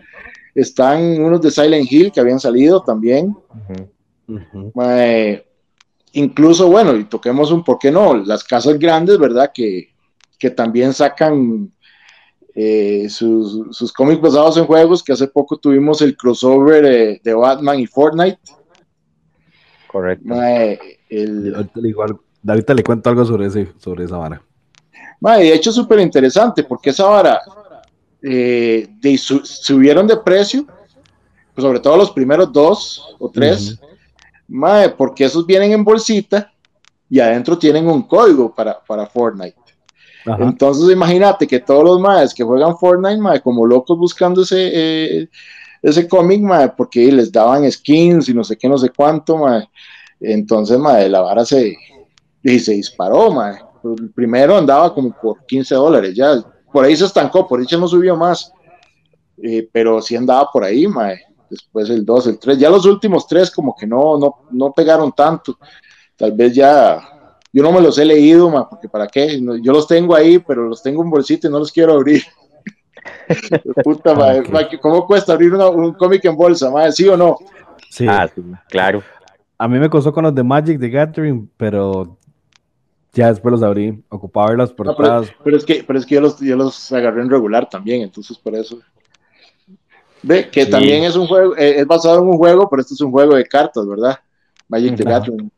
[0.54, 3.36] Están unos de Silent Hill que habían salido también.
[4.28, 4.38] Uh
[4.74, 5.42] -huh.
[6.12, 8.16] incluso, bueno, y toquemos un, ¿por qué no?
[8.16, 9.50] Las casas grandes, ¿verdad?
[9.54, 9.88] Que,
[10.38, 11.72] que también sacan
[12.54, 17.34] eh, sus, sus, cómics basados en juegos, que hace poco tuvimos el crossover eh, de
[17.34, 18.38] Batman y Fortnite.
[19.86, 20.34] Correcto.
[21.08, 21.54] El...
[21.84, 24.42] igual, ahorita, le cuento algo sobre, ese, sobre esa vara.
[25.20, 27.40] Mae, de hecho, es súper interesante, porque esa vara
[28.22, 30.66] eh, de, su, subieron de precio,
[31.54, 33.96] pues sobre todo los primeros dos o tres, uh -huh.
[34.48, 36.52] mae, porque esos vienen en bolsita
[37.10, 39.56] y adentro tienen un código para, para Fortnite.
[40.26, 40.44] Ajá.
[40.44, 45.28] Entonces, imagínate que todos los maes que juegan Fortnite, mae, como locos buscando ese, eh,
[45.82, 46.42] ese cómic,
[46.76, 49.68] porque les daban skins y no sé qué, no sé cuánto, mae.
[50.20, 51.76] Entonces, mae, la vara se,
[52.52, 53.58] y se disparó, mae.
[53.84, 56.42] El primero andaba como por 15 dólares, ya.
[56.72, 58.52] Por ahí se estancó, por dicho no subió más.
[59.42, 61.20] Eh, pero sí andaba por ahí, mae.
[61.48, 62.58] Después el 2, el 3.
[62.58, 65.58] Ya los últimos tres como que no, no, no pegaron tanto.
[66.16, 67.00] Tal vez ya
[67.52, 70.68] yo no me los he leído, ma, porque para qué, yo los tengo ahí, pero
[70.68, 72.22] los tengo en bolsita y no los quiero abrir.
[73.84, 76.90] Puta, ma, ma, ¿cómo cuesta abrir una, un cómic en bolsa, ma?
[76.92, 77.38] ¿Sí o no?
[77.90, 78.06] Sí.
[78.06, 78.28] Ah,
[78.68, 79.02] claro.
[79.56, 82.17] A mí me costó con los de Magic the Gathering, pero
[83.12, 85.22] ya después los abrí, ocupaba ver las portadas.
[85.22, 87.68] No, pero, pero, es que, pero es que yo los, yo los agarré en regular
[87.68, 88.78] también, entonces por eso.
[90.22, 90.70] Ve, que sí.
[90.70, 93.36] también es un juego, eh, es basado en un juego, pero este es un juego
[93.36, 94.18] de cartas, ¿verdad?
[94.68, 95.50] Magic the Gathering.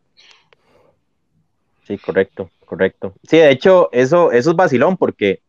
[1.84, 3.14] Sí, correcto, correcto.
[3.24, 5.40] Sí, de hecho, eso, eso es vacilón porque,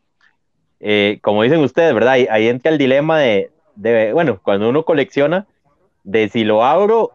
[0.80, 2.14] eh, como dicen ustedes, ¿verdad?
[2.14, 5.46] Ahí, ahí, entra el dilema de, de, bueno, cuando uno colecciona,
[6.04, 7.12] de si lo abro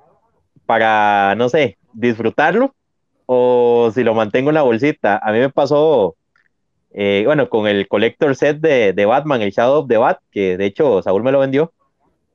[0.64, 2.75] para, no sé, disfrutarlo
[3.26, 5.18] o si lo mantengo en la bolsita.
[5.22, 6.16] A mí me pasó,
[6.92, 10.56] eh, bueno, con el collector set de, de, Batman, el Shadow of the Bat, que
[10.56, 11.72] de hecho Saúl me lo vendió.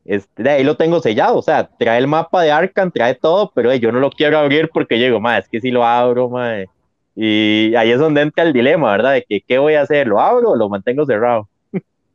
[0.03, 3.71] Este, ahí lo tengo sellado, o sea, trae el mapa de Arkham, trae todo, pero
[3.71, 6.69] eh, yo no lo quiero abrir porque llego, más es que si lo abro, madre,
[7.15, 9.13] y ahí es donde entra el dilema, ¿verdad?
[9.13, 10.07] De que, ¿qué voy a hacer?
[10.07, 11.47] ¿Lo abro o lo mantengo cerrado?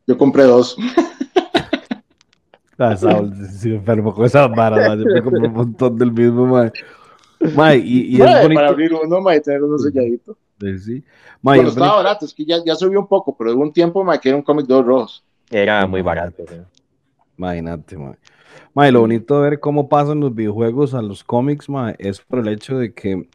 [0.06, 0.76] Yo compré dos.
[2.78, 6.70] Ah, Saúl, sí, enfermo con esa vara, yo me compré un montón del mismo, mae.
[7.54, 8.58] Mae, y, y mae, es bonito.
[8.58, 10.36] Para abrir uno, mae, tener uno selladito.
[10.60, 11.04] Sí, sí.
[11.42, 14.02] Mae, bueno, estaba barato, es que ya, ya subió un poco, pero hubo un tiempo,
[14.04, 15.24] mae, que era un cómic dos rojos.
[15.50, 16.44] Era muy barato.
[16.48, 16.56] ¿sí?
[17.36, 18.16] Imagínate, mae.
[18.74, 22.40] Mae, lo bonito de ver cómo pasan los videojuegos a los cómics, mae, es por
[22.40, 23.28] el hecho de que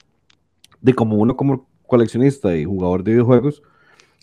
[0.81, 3.61] de como uno como coleccionista y jugador de videojuegos,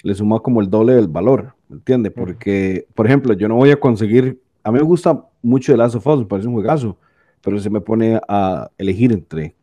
[0.03, 2.11] le suma como el doble del valor, ¿me entiende?
[2.11, 5.97] Porque, por ejemplo, yo no voy a conseguir, a mí me gusta mucho el Last
[5.97, 6.97] of Us, me parece un juegazo,
[7.43, 9.55] pero se me pone a elegir entre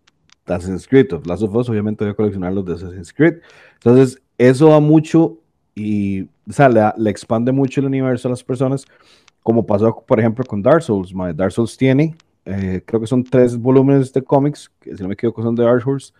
[0.48, 3.36] Assassin's Creed, of Last of Us, obviamente voy a coleccionar los de Assassin's Creed,
[3.76, 5.38] entonces eso va mucho
[5.74, 8.86] y, o sea, le, le expande mucho el universo a las personas,
[9.44, 13.24] como pasó, por ejemplo, con Dark Souls, My Dark Souls tiene, eh, creo que son
[13.24, 16.14] tres volúmenes de cómics, que si no me equivoco son de Dark Souls,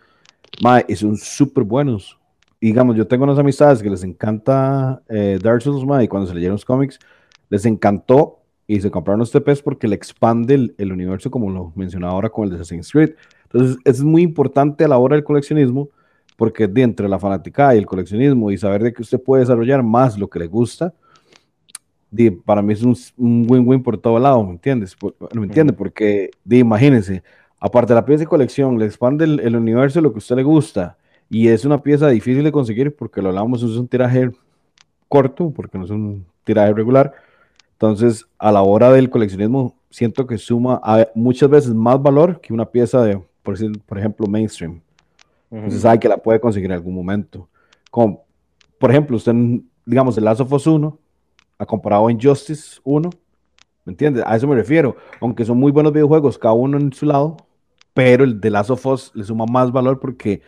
[0.62, 2.18] Mae, y son súper buenos.
[2.60, 6.34] Digamos, yo tengo unas amistades que les encanta eh, Dark Souls, mae, y cuando se
[6.34, 6.98] leyeron los cómics,
[7.48, 11.72] les encantó y se compraron los TPs porque le expande el, el, universo, como lo
[11.76, 13.10] mencionaba ahora con el de Assassin's Creed.
[13.56, 15.88] Entonces, es muy importante a la hora del coleccionismo,
[16.36, 19.82] porque de entre la fanática y el coleccionismo y saber de que usted puede desarrollar
[19.82, 20.92] más lo que le gusta,
[22.10, 24.94] de, para mí es un win-win por todo lado, ¿me entiendes?
[24.94, 25.72] Por, ¿Me entiende?
[25.72, 27.22] Porque, de, imagínense,
[27.58, 30.36] aparte de la pieza de colección, le expande el, el, universo lo que a usted
[30.36, 30.98] le gusta
[31.30, 34.30] y es una pieza difícil de conseguir porque lo hablamos, es un tiraje
[35.08, 37.14] corto, porque no es un tiraje regular.
[37.72, 42.52] Entonces, a la hora del coleccionismo, siento que suma a, muchas veces más valor que
[42.52, 44.82] una pieza de, por, decir, por ejemplo, mainstream.
[45.52, 47.48] Entonces, sabe que la puede conseguir en algún momento.
[47.92, 48.24] Como,
[48.76, 49.32] por ejemplo, usted,
[49.84, 50.98] digamos, el Last of Us 1,
[51.58, 53.08] ha comparado Injustice 1,
[53.84, 54.24] ¿me entiendes?
[54.26, 54.96] A eso me refiero.
[55.20, 57.36] Aunque son muy buenos videojuegos, cada uno en su lado,
[57.94, 60.42] pero el de Last of Us le suma más valor porque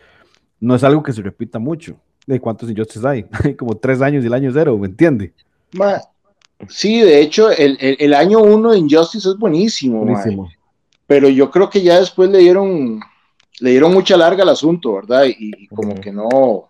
[0.59, 1.95] no es algo que se repita mucho.
[2.27, 3.25] ¿De cuántos Injustice hay?
[3.45, 5.33] Hay como tres años y el año cero, ¿me entiende?
[6.67, 10.49] sí, de hecho, el, el, año uno de Injustice es buenísimo, buenísimo.
[11.09, 12.99] Pero yo creo que ya después le dieron,
[13.61, 15.25] le dieron mucha larga al asunto, ¿verdad?
[15.25, 16.69] Y, como que no,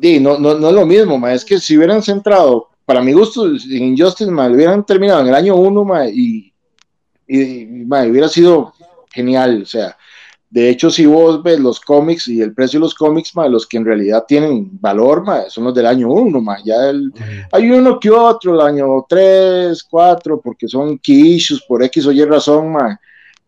[0.00, 3.84] no, no, no, es lo mismo, es que si hubieran centrado, para mi gusto, en
[3.84, 6.54] Injustice, ma, hubieran terminado en el año uno y,
[7.28, 8.72] y, hubiera sido
[9.12, 9.94] genial, o sea,
[10.52, 13.78] de hecho, si vos ves los cómics y el precio de los cómics, los que
[13.78, 17.10] en realidad tienen valor, son los del año 1, ya el,
[17.50, 22.12] hay uno que otro, el año 3, 4, porque son key issues por X o
[22.12, 22.74] Y razón,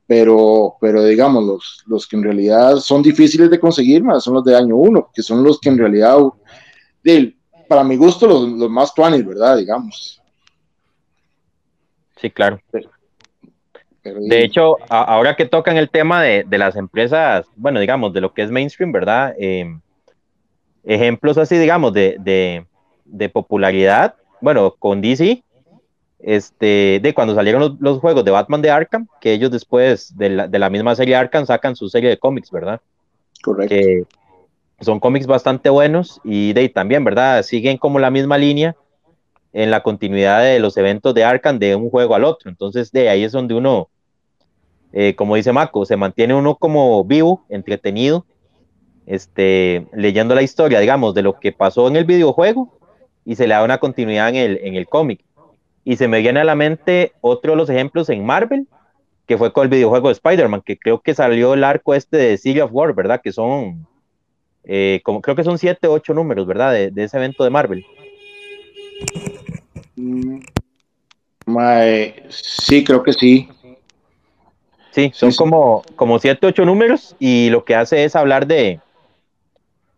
[0.06, 4.56] pero, pero digamos, los, los que en realidad son difíciles de conseguir, son los de
[4.56, 6.16] año 1, que son los que en realidad,
[7.68, 9.58] para mi gusto, los, los más tuanis, ¿verdad?
[9.58, 10.22] Digamos.
[12.16, 12.58] Sí, claro.
[14.04, 18.42] De hecho, ahora que tocan el tema de, las empresas, bueno, digamos, de lo que
[18.42, 19.34] es mainstream, ¿verdad?
[19.38, 19.80] Em,
[20.84, 22.66] ejemplos así, digamos, de,
[23.32, 25.42] popularidad, bueno, con DC,
[26.20, 30.70] este, de cuando salieron los, juegos de Batman de Arkham, que ellos después de la,
[30.70, 32.80] misma serie Arkham sacan su serie de cómics, ¿verdad?
[33.42, 33.74] Correcto.
[33.74, 34.04] Que
[34.80, 37.42] son cómics bastante buenos y de también, ¿verdad?
[37.42, 38.76] Siguen como la misma línea
[39.54, 42.50] en la continuidad de los eventos de Arkham de un juego al otro.
[42.50, 43.88] Entonces, de ahí es donde uno
[44.96, 48.24] eh, como dice Mako, se mantiene uno como vivo, entretenido,
[49.06, 52.78] este, leyendo la historia, digamos, de lo que pasó en el videojuego
[53.24, 55.24] y se le da una continuidad en el, en el cómic.
[55.84, 58.68] Y se me viene a la mente otro de los ejemplos en Marvel,
[59.26, 62.38] que fue con el videojuego de Spider-Man, que creo que salió el arco este de
[62.38, 63.20] Civil of War, ¿verdad?
[63.20, 63.88] Que son,
[64.62, 66.72] eh, creo que son siete, ocho números, ¿verdad?
[66.72, 67.84] De, ese evento de Marvel.
[69.96, 70.38] Mm,
[72.28, 73.48] sí, creo que sí.
[74.94, 78.78] Sí, son como, como siete, ocho números y lo que hace es hablar de,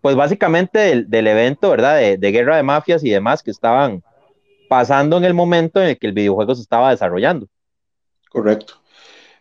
[0.00, 1.98] pues básicamente del, evento, ¿verdad?
[1.98, 4.02] De, guerra de mafias y demás que estaban
[4.70, 7.46] pasando en el momento en el que el videojuego se estaba desarrollando.
[8.30, 8.80] Correcto.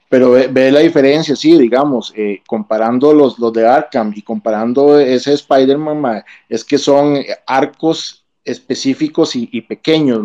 [0.10, 5.32] Pero ve, la diferencia, sí, digamos, eh, comparando los, los de Arkham y comparando ese
[5.34, 10.22] Spider-Man, es que son arcos específicos y, pequeños,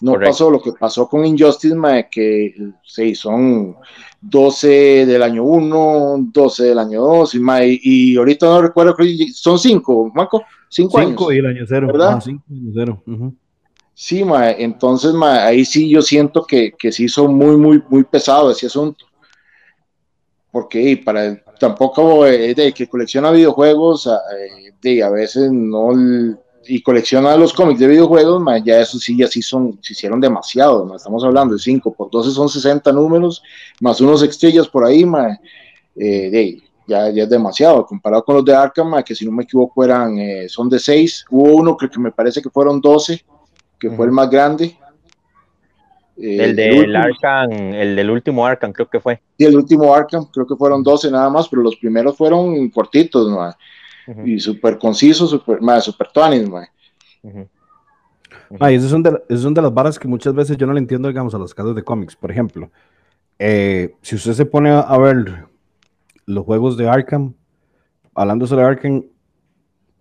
[0.00, 1.76] No pasó lo que pasó con Injustice,
[2.10, 2.54] que
[2.84, 3.76] sí, son
[4.20, 7.40] 12 del año 1, 12 del año 2, y,
[7.82, 8.94] y, ahorita no recuerdo,
[9.32, 11.10] son 5, Marco, 5 años.
[11.10, 12.20] 5 y el año 0, ¿verdad?
[12.22, 13.02] 5 y 0.
[13.94, 18.04] Sí, ma, entonces ma, ahí sí yo siento que, que se hizo muy, muy, muy
[18.04, 19.06] pesado ese asunto.
[20.52, 25.92] Porque para tampoco eh, de que colecciona videojuegos, eh, de, a veces no
[26.68, 30.94] y colecciona los cómics de videojuegos, ya eso sí, ya sí son, se hicieron demasiado,
[30.94, 33.42] estamos hablando de 5 por 12 son 60 números,
[33.80, 35.04] más unos estrellas por ahí,
[35.96, 39.84] eh, ya, ya, es demasiado, comparado con los de Arkham, que si no me equivoco
[39.84, 43.24] eran, eh, son de 6, hubo uno que, que me parece que fueron 12,
[43.78, 44.76] que fue el más grande.
[46.18, 49.20] Eh, el del Arkham, el del último Arkham creo que fue.
[49.38, 53.30] Sí, el último Arkham creo que fueron 12 nada más, pero los primeros fueron cortitos,
[54.24, 56.48] y súper conciso, súper super tuanis,
[58.60, 61.34] esas, son de, son de las varas que muchas veces yo no le entiendo, digamos,
[61.34, 62.14] a los casos de cómics.
[62.14, 62.70] Por ejemplo,
[63.38, 65.46] eh, si usted se pone a ver
[66.26, 67.34] los juegos de Arkham,
[68.14, 69.04] hablando sobre Arkham,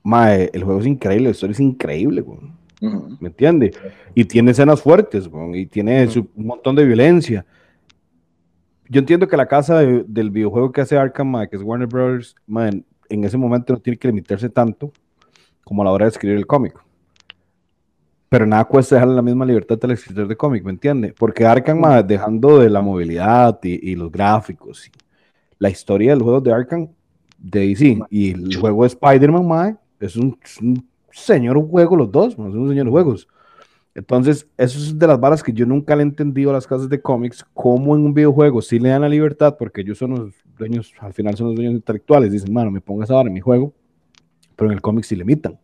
[0.06, 2.24] el juego es increíble, la historia es increíble,
[3.20, 3.74] ¿me entiende?
[4.14, 7.46] Y tiene escenas fuertes, y tiene un montón de violencia.
[8.88, 12.86] Yo entiendo que la casa del videojuego que hace Arkham, que es Warner Brothers, man,
[13.10, 14.92] en ese momento no tiene que limitarse tanto
[15.64, 16.76] como a la hora de escribir el cómic.
[18.30, 21.14] Pero nada cuesta dejarle la misma libertad al escritor de cómic, ¿me entiende?
[21.18, 24.92] Porque Arkham, dejando de la movilidad y, los gráficos, y
[25.60, 26.90] la historia del juego de Arkham,
[27.38, 30.38] de DC, y el juego de Spider-Man, es un,
[31.12, 33.28] señor juego los dos, son un señor juegos.
[33.96, 36.90] Entonces, eso es de las varas que yo nunca le he entendido a las casas
[36.90, 40.34] de cómics, como en un videojuego sí le dan la libertad, porque ellos son los
[40.58, 43.74] dueños, al final son los dueños intelectuales, dicen, mano, me pongas ahora en mi juego,
[44.58, 45.58] pero en el cómic sí limitan.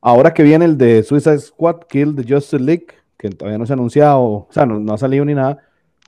[0.00, 3.72] Ahora que viene el de Suicide Squad, Kill the Justice League, que todavía no se
[3.72, 5.58] ha anunciado, o sea, no, ha salido ni nada,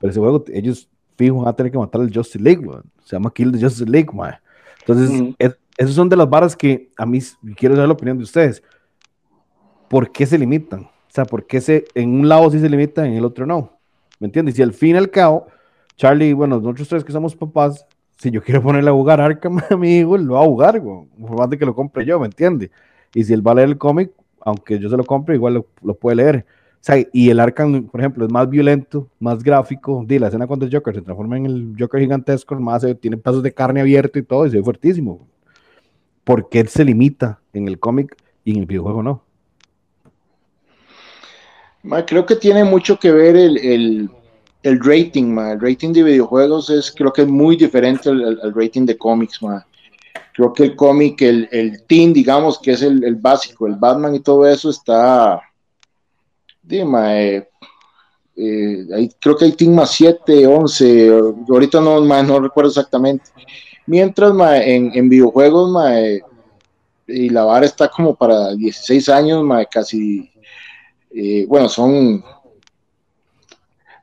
[0.01, 2.67] pero ese juego ellos fijo van a tener que matar al Justice League,
[3.05, 4.35] se llama Kill the Justice League, man.
[4.79, 5.33] Entonces,
[5.77, 7.19] esos son de las varas que a mí
[7.55, 8.61] quiero saber la opinión de ustedes.
[9.87, 10.89] ¿Por qué se limitan?
[11.13, 13.77] Sea, ¿por qué se, en un lado sí se limitan, en el otro no?
[14.19, 14.57] ¿Me entiendes?
[14.57, 15.45] Y al fin y al cabo,
[15.95, 17.85] Charlie, bueno, nosotros tres que somos papás,
[18.17, 21.05] si yo quiero ponerle a jugar Arkham a mi hijo, lo va a jugar, güey.
[21.21, 22.71] Por más de que lo compre yo, ¿me entiende?
[23.13, 25.93] Y si él va a leer el cómic, aunque yo se lo compre, igual lo,
[25.93, 26.45] puede leer.
[26.47, 30.03] O sea, y el Arkham, por ejemplo, es más violento, más gráfico.
[30.07, 33.43] Di, la escena cuando el Joker se transforma en el Joker gigantesco, más tiene pedazos
[33.43, 35.27] de carne abierto y todo, y se ve fuertísimo.
[36.23, 39.23] ¿por qué se limita en el cómic y en el videojuego no?
[42.05, 44.09] Creo que tiene mucho que ver el,
[44.63, 49.39] rating, el rating de videojuegos es, creo que es muy diferente al, rating de cómics,
[50.33, 54.21] creo que el cómic, el, el team, digamos, que es el, básico, el Batman y
[54.21, 55.41] todo eso está,
[56.61, 57.47] dime,
[58.35, 61.09] eh, creo que hay team más 7, 11,
[61.49, 63.25] ahorita no, no recuerdo exactamente.
[63.85, 64.31] Mientras
[64.65, 65.69] en, en, videojuegos,
[67.05, 70.32] y la vara está como para 16 años, casi,
[71.13, 72.23] eh, bueno, son,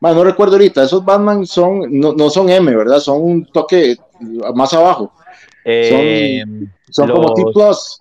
[0.00, 3.00] no recuerdo ahorita, esos Batman son, no, no, son M, ¿verdad?
[3.00, 3.96] Son un toque
[4.54, 5.12] más abajo.
[5.64, 6.44] Eh,
[6.90, 8.00] son, como T Plus.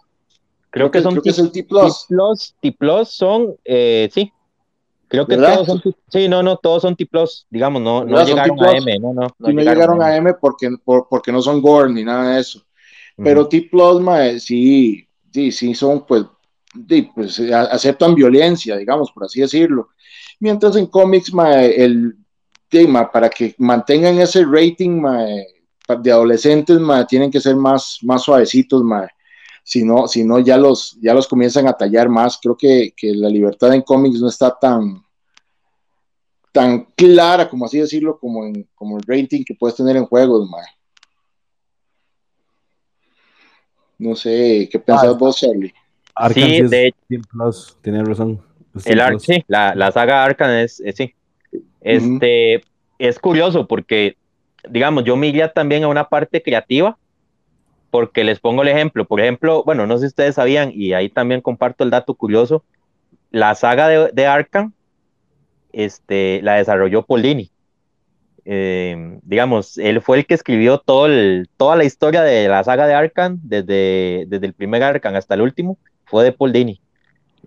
[0.69, 2.07] Creo, que, son T, es el T Plus.
[2.61, 4.31] T Plus, son, eh, sí.
[5.07, 8.63] Creo que todos son, sí, no, no, todos son T Plus, digamos, no, no llegaron
[8.63, 9.27] a M, no, no.
[9.39, 12.61] No, no llegaron, a M porque, porque no son Gore ni nada de eso.
[13.17, 14.03] Pero T Plus,
[14.43, 16.25] sí, sí, sí son, pues,
[17.13, 19.89] pues aceptan violencia, digamos, por así decirlo.
[20.39, 22.15] Mientras en cómics, el
[22.69, 25.01] tema para que mantengan ese rating,
[25.97, 28.83] de adolescentes, tienen que ser más, más suavecitos,
[29.63, 32.39] Si no, si no ya, los, ya los comienzan a tallar más.
[32.41, 35.03] Creo que, la libertad en cómics no está tan,
[36.51, 40.49] tan clara, como así decirlo, como, en, como el rating que puedes tener en juegos,
[43.97, 45.73] No sé, ¿qué pensás ah, vos, Charlie?
[46.33, 46.93] Sí, de
[47.31, 48.41] Plus, tiene razón.
[48.85, 51.13] El sí, la, la, saga Arkham es, sí.
[51.81, 52.61] Este,
[52.99, 54.15] es curioso porque
[54.67, 56.97] digamos, yo me iría también a una parte creativa,
[57.91, 59.05] porque les pongo el ejemplo.
[59.05, 62.63] Por ejemplo, bueno, no sé si ustedes sabían, y ahí también comparto el dato curioso,
[63.31, 64.73] la saga de, de Arkham,
[65.71, 67.51] este, la desarrolló Paul Dini.
[68.45, 71.07] Eh, digamos, él fue el que escribió todo
[71.57, 75.41] toda la historia de la saga de Arkham, desde, desde el primer Arkham hasta el
[75.41, 75.77] último,
[76.09, 76.81] fue de Paul Dini.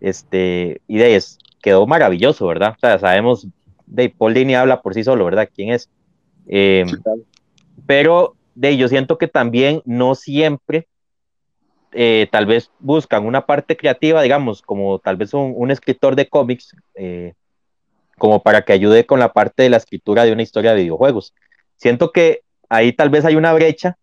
[0.00, 2.74] Este, y de eso, quedó maravilloso, ¿verdad?
[2.76, 3.46] O sea, sabemos,
[3.86, 5.48] de Paul Dini habla por sí solo, ¿verdad?
[5.54, 5.88] ¿Quién es?
[6.46, 6.84] Eh,
[7.86, 10.88] pero de yo siento que también no siempre,
[11.92, 16.74] eh, tal vez buscan una parte creativa, digamos, como tal vez un, escritor de cómics,
[16.94, 17.34] eh,
[18.18, 21.34] como para que ayude con la parte de la escritura de una historia de videojuegos.
[21.76, 23.98] Siento que ahí tal vez hay una brecha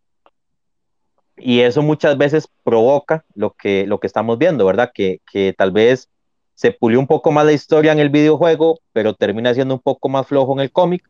[1.39, 4.91] y eso muchas veces provoca lo que, lo que estamos viendo, ¿verdad?
[4.93, 6.09] Que, que tal vez
[6.55, 10.09] se pulió un poco más la historia en el videojuego, pero termina siendo un poco
[10.09, 11.07] más flojo en el cómic,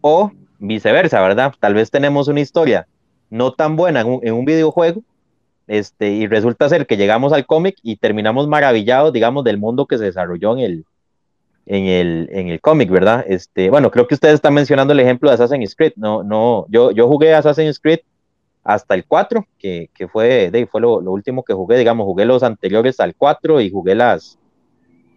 [0.00, 1.54] o viceversa, ¿verdad?
[1.60, 2.86] Tal vez tenemos una historia
[3.30, 5.02] no tan buena en un, videojuego,
[5.66, 9.98] este, y resulta ser que llegamos al cómic y terminamos maravillados, digamos, del mundo que
[9.98, 10.84] se desarrolló en el,
[11.66, 13.24] en el, en el cómic, ¿verdad?
[13.28, 16.90] Este, bueno, creo que ustedes están mencionando el ejemplo de Assassin's Creed, no, no, yo,
[16.90, 18.00] yo jugué Assassin's Creed
[18.68, 22.42] hasta el 4, que, que fue, de, fue lo, último que jugué, digamos, jugué los
[22.42, 24.38] anteriores al 4 y jugué las,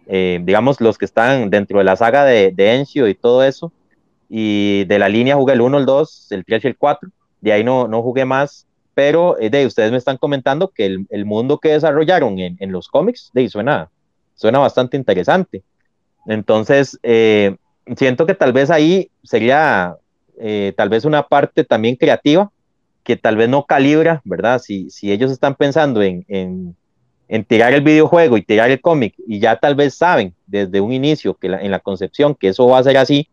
[0.06, 3.70] eh, digamos, los que están dentro de la saga de, de Encio y todo eso,
[4.30, 7.10] y de la línea jugué el 1, el 2, el 3 y el 4.
[7.42, 11.06] De ahí no, no jugué más, pero eh, de ustedes me están comentando que el,
[11.10, 13.90] el mundo que desarrollaron en, en los cómics, de suena,
[14.34, 15.62] suena bastante interesante.
[16.24, 17.54] Entonces, eh,
[17.96, 19.98] siento que tal vez ahí sería
[20.38, 22.50] eh, tal vez una parte también creativa
[23.02, 24.60] que tal vez no calibra, ¿verdad?
[24.60, 26.76] Si, si ellos están pensando en, en,
[27.28, 30.92] en tirar el videojuego y tirar el cómic y ya tal vez saben desde un
[30.92, 33.28] inicio que en la concepción que eso va a ser así,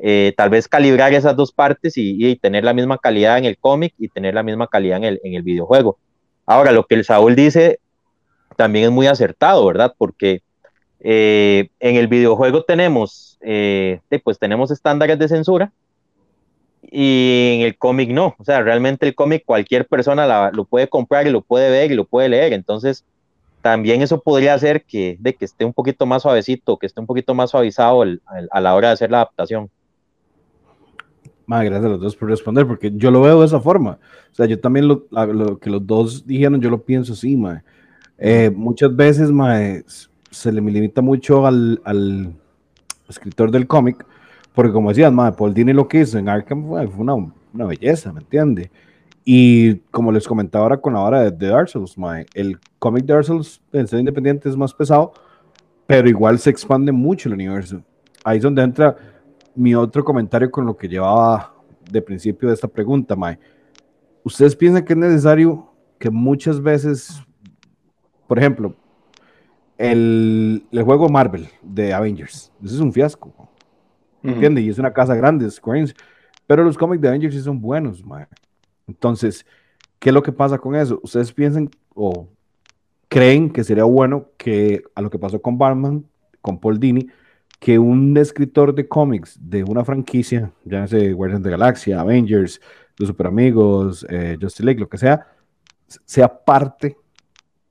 [0.00, 3.94] eh, tal vez calibrar esas dos partes y, tener la misma calidad en el cómic
[3.98, 5.98] y tener la misma calidad en el, en el videojuego.
[6.46, 7.78] Ahora, lo que el Saúl dice
[8.56, 9.94] también es muy acertado, ¿verdad?
[9.96, 10.42] Porque
[11.00, 15.72] eh, en el videojuego tenemos, eh, pues tenemos estándares de censura
[16.90, 18.34] y en el cómic no.
[18.38, 21.94] O sea, realmente el cómic cualquier persona lo puede comprar y lo puede ver y
[21.94, 22.52] lo puede leer.
[22.52, 23.04] Entonces,
[23.62, 27.06] también eso podría hacer que, de que esté un poquito más suavecito, que esté un
[27.06, 28.02] poquito más suavizado
[28.50, 29.70] a la hora de hacer la adaptación.
[31.46, 33.98] Madre, gracias a los dos por responder, porque yo lo veo de esa forma.
[34.32, 37.62] O sea, yo también lo, lo que los dos dijeron, yo lo pienso así, madre.
[38.18, 39.84] Eh, muchas veces, madre,
[40.30, 42.34] se le limita mucho al, al
[43.08, 44.04] escritor del cómic,
[44.54, 48.12] porque como decías, madre, Paul Dini lo que hizo en Arkham fue, una, una, belleza,
[48.12, 48.70] ¿me entiende?
[49.24, 53.04] Y como les comentaba ahora con la hora de, de Dark Souls, madre, el cómic
[53.04, 55.12] de Dark Souls, en ser independiente, es más pesado,
[55.86, 57.82] pero igual se expande mucho el universo.
[58.22, 58.96] Ahí es donde entra
[59.56, 61.54] mi otro comentario con lo que llevaba
[61.90, 63.38] de principio de esta pregunta, Mae.
[64.22, 67.20] ¿Ustedes piensan que es necesario que muchas veces,
[68.28, 68.74] por ejemplo,
[69.76, 73.32] el, el juego Marvel de Avengers, ese es un fiasco,
[74.24, 74.64] ¿entiendes?
[74.64, 75.94] Y es una casa grande, Square
[76.46, 78.26] pero los cómics de Avengers sí son buenos, Mae.
[78.86, 79.46] Entonces,
[79.98, 81.00] ¿qué es lo que pasa con eso?
[81.02, 82.28] Ustedes piensan o
[83.08, 86.04] creen que sería bueno que a lo que pasó con Batman,
[86.40, 87.06] con Paul Dini,
[87.60, 92.60] que un escritor de cómics de una franquicia, ya sea Guardians de Galaxia, Avengers,
[92.98, 95.26] Los Super Amigos, eh, Justice League, lo que sea,
[96.04, 96.96] sea parte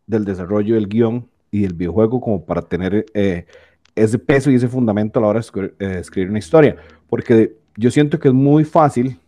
[0.08, 3.46] del desarrollo del guion y del videojuego como para tener eh,
[3.96, 6.76] ese peso y ese fundamento a la hora de eh, escribir, una historia.
[7.10, 9.20] Porque yo siento que es muy fácil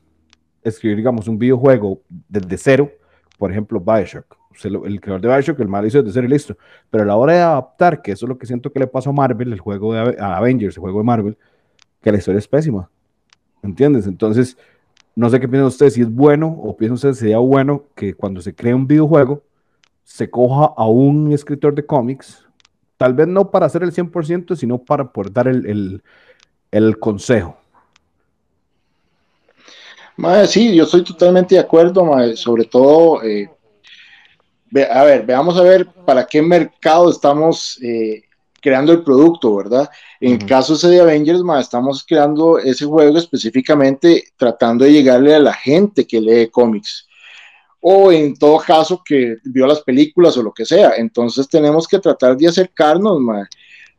[0.64, 2.92] escribir, digamos, un videojuego desde cero,
[3.38, 4.38] por ejemplo, Bioshock.
[4.64, 6.58] el creador de Bioshock, el mal hizo desde cero y listo.
[6.90, 9.12] Pero a la hora de adaptar, que eso es lo que siento que le pasó
[9.12, 11.38] a Marvel, el juego de Avengers, el juego de Marvel,
[12.02, 12.90] que la historia es pésima.
[13.62, 14.08] ¿Entiendes?
[14.08, 14.58] Entonces,
[15.16, 18.42] no sé qué piensan ustedes, si es bueno o piensan ustedes sería bueno que cuando
[18.42, 19.44] se cree un videojuego,
[20.04, 22.45] se coja a un escritor de cómics,
[22.98, 26.02] tal vez no para hacer el 100%, sino para poder dar el,
[27.00, 27.58] consejo.
[30.48, 33.50] sí, yo estoy totalmente de acuerdo, sobre todo, eh,
[34.92, 38.24] a ver, veamos a ver para qué mercado estamos eh,
[38.62, 39.90] creando el producto, ¿verdad?
[40.20, 46.08] En caso de Avengers, estamos creando ese juego específicamente tratando de llegarle a la gente
[46.08, 47.05] que lee cómics
[47.88, 50.94] o en todo caso que vio las películas o lo que sea.
[50.98, 53.48] Entonces tenemos que tratar de acercarnos, ma.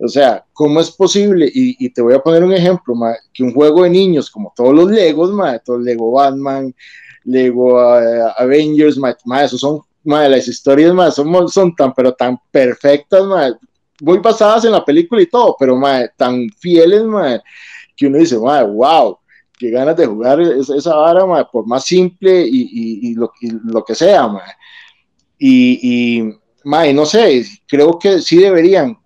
[0.00, 1.48] O sea, ¿cómo es posible?
[1.54, 4.74] Y, te voy a poner un ejemplo, ma, que un juego de niños, como todos
[4.74, 6.74] los Legos, ma, todos Lego Batman,
[7.22, 12.40] Lego uh, Avengers, ma, esos son, ma, las historias, ma, son, son tan, pero tan
[12.50, 13.56] perfectas, ma,
[14.00, 17.40] muy basadas en la película y todo, pero ma, tan fieles, ma,
[17.96, 19.16] que uno dice, ma, wow
[19.56, 23.32] que ganas de jugar esa vara, por más simple y, lo,
[23.84, 24.28] que sea,
[25.38, 28.98] Y, y no sé, creo que sí deberían,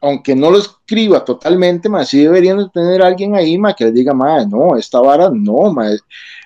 [0.00, 4.76] aunque no lo escriba totalmente, más sí deberían tener alguien ahí, que les diga, no,
[4.76, 6.00] esta vara no, eh,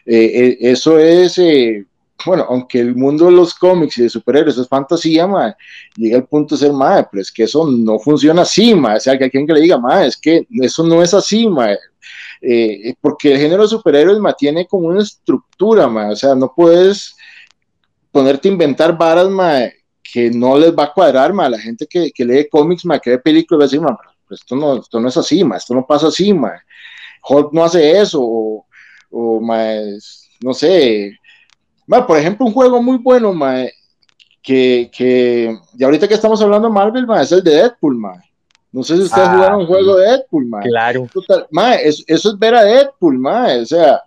[0.07, 1.85] eh, eso es, eh,
[2.25, 5.29] bueno, aunque el mundo de los cómics y de superhéroes es fantasía,
[5.97, 6.73] llega el punto de ser,
[7.11, 10.17] pero es que eso no funciona así, o sea, que alguien que le diga, es
[10.17, 11.47] que eso no es así,
[12.43, 17.14] eh, porque el género de superhéroes mantiene como una estructura, o sea, no puedes
[18.11, 19.28] ponerte a inventar varas
[20.03, 23.18] que no les va a cuadrar a la gente que, que lee cómics, que ve
[23.18, 23.80] películas, va a decir,
[24.26, 26.32] pues esto, no, esto no es así, esto no pasa así,
[27.28, 28.66] Hulk no hace eso, o,
[29.11, 29.40] o
[30.43, 31.16] no sé,
[31.86, 33.32] por ejemplo, un juego muy bueno,
[34.43, 38.20] que, que, y ahorita que estamos hablando de Marvel, es el de Deadpool, ma.
[38.73, 40.61] No sé si ustedes ah, jugaron un juego de Deadpool, ma.
[40.61, 41.07] Claro.
[41.83, 43.49] eso, es ver a Deadpool, ma.
[43.61, 44.03] O sea,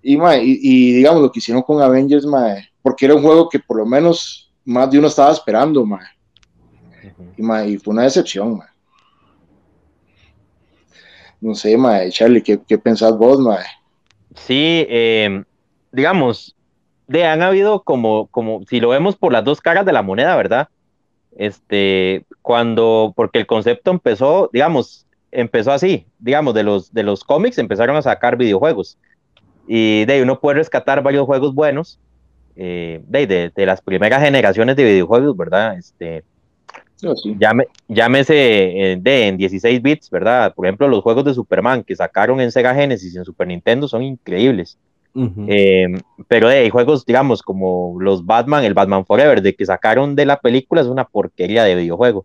[0.00, 3.78] y, y, digamos lo que hicieron con Avengers, ma, porque era un juego que por
[3.78, 6.00] lo menos más de uno estaba esperando, ma.
[7.36, 8.66] Y, y fue una decepción, ma.
[11.40, 13.58] No sé, ma, Charlie, ¿qué, qué pensás vos, ma?
[14.34, 15.42] Sí, eh,
[15.90, 16.54] digamos,
[17.08, 20.36] de han habido como, como, si lo vemos por las dos caras de la moneda,
[20.36, 20.68] ¿verdad?
[21.36, 27.58] Este, cuando, porque el concepto empezó, digamos, empezó así, digamos, de los, de los cómics
[27.58, 28.98] empezaron a sacar videojuegos.
[29.66, 32.00] Y de ahí uno puede rescatar varios juegos buenos,
[32.56, 35.78] eh, de, de, las primeras generaciones de videojuegos, ¿verdad?
[35.78, 36.24] Este,
[37.04, 37.14] oh,
[37.86, 40.52] llámese eh, de en 16 bits, ¿verdad?
[40.54, 43.86] Por ejemplo, los juegos de Superman que sacaron en Sega Genesis y en Super Nintendo
[43.86, 44.76] son increíbles.
[45.48, 50.26] Em, pero hay juegos, digamos, como los Batman, el Batman Forever, de que sacaron de
[50.26, 52.24] la película, es una porquería de videojuego.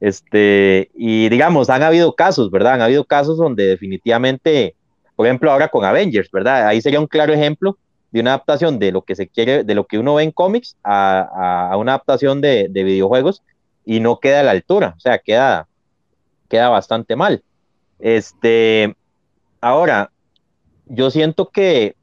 [0.00, 2.74] Este, y digamos, han habido casos, ¿verdad?
[2.74, 4.74] Han habido casos donde definitivamente,
[5.14, 6.66] por ejemplo, ahora con Avengers, ¿verdad?
[6.66, 7.76] Ahí sería un claro ejemplo
[8.10, 10.76] de una adaptación de lo que se quiere, de lo que uno ve en cómics
[10.82, 13.42] a, a, una adaptación de, de, videojuegos
[13.84, 15.68] y no queda a la altura, o sea, queda,
[16.48, 17.42] queda bastante mal.
[17.98, 18.96] Este,
[19.60, 20.10] ahora,
[20.86, 21.94] yo siento que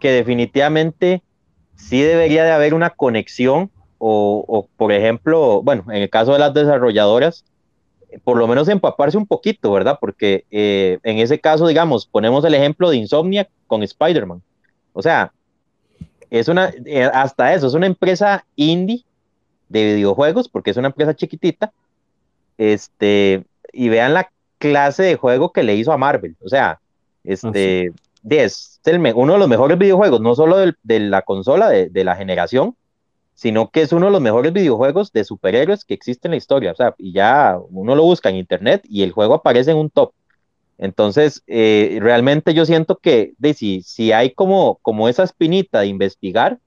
[0.00, 1.22] que definitivamente
[1.76, 3.70] sí debería de haber una conexión
[4.02, 7.44] o, por ejemplo, bueno, en el caso de las desarrolladoras,
[8.24, 9.98] por lo menos empaparse un poquito, ¿verdad?
[10.00, 14.42] Porque eh, en ese caso, digamos, ponemos el ejemplo de Insomnia con Spider-Man.
[14.94, 15.32] O sea,
[16.30, 19.04] es una, eh, hasta eso, es una empresa indie
[19.68, 21.72] de videojuegos, porque es una empresa chiquitita,
[22.56, 26.36] este, y vean la clase de juego que le hizo a Marvel.
[26.42, 26.80] O sea,
[27.22, 27.92] este,
[28.28, 28.80] es
[29.14, 32.76] uno de los mejores videojuegos, no solo de la consola de, la generación,
[33.34, 36.72] sino que es uno de los mejores videojuegos de superhéroes que existe en la historia.
[36.72, 39.90] O sea, y ya uno lo busca en internet y el juego aparece en un
[39.90, 40.12] top.
[40.78, 45.86] Entonces, eh, realmente yo siento que de, si, si hay como, como esa espinita de
[45.86, 46.58] investigar,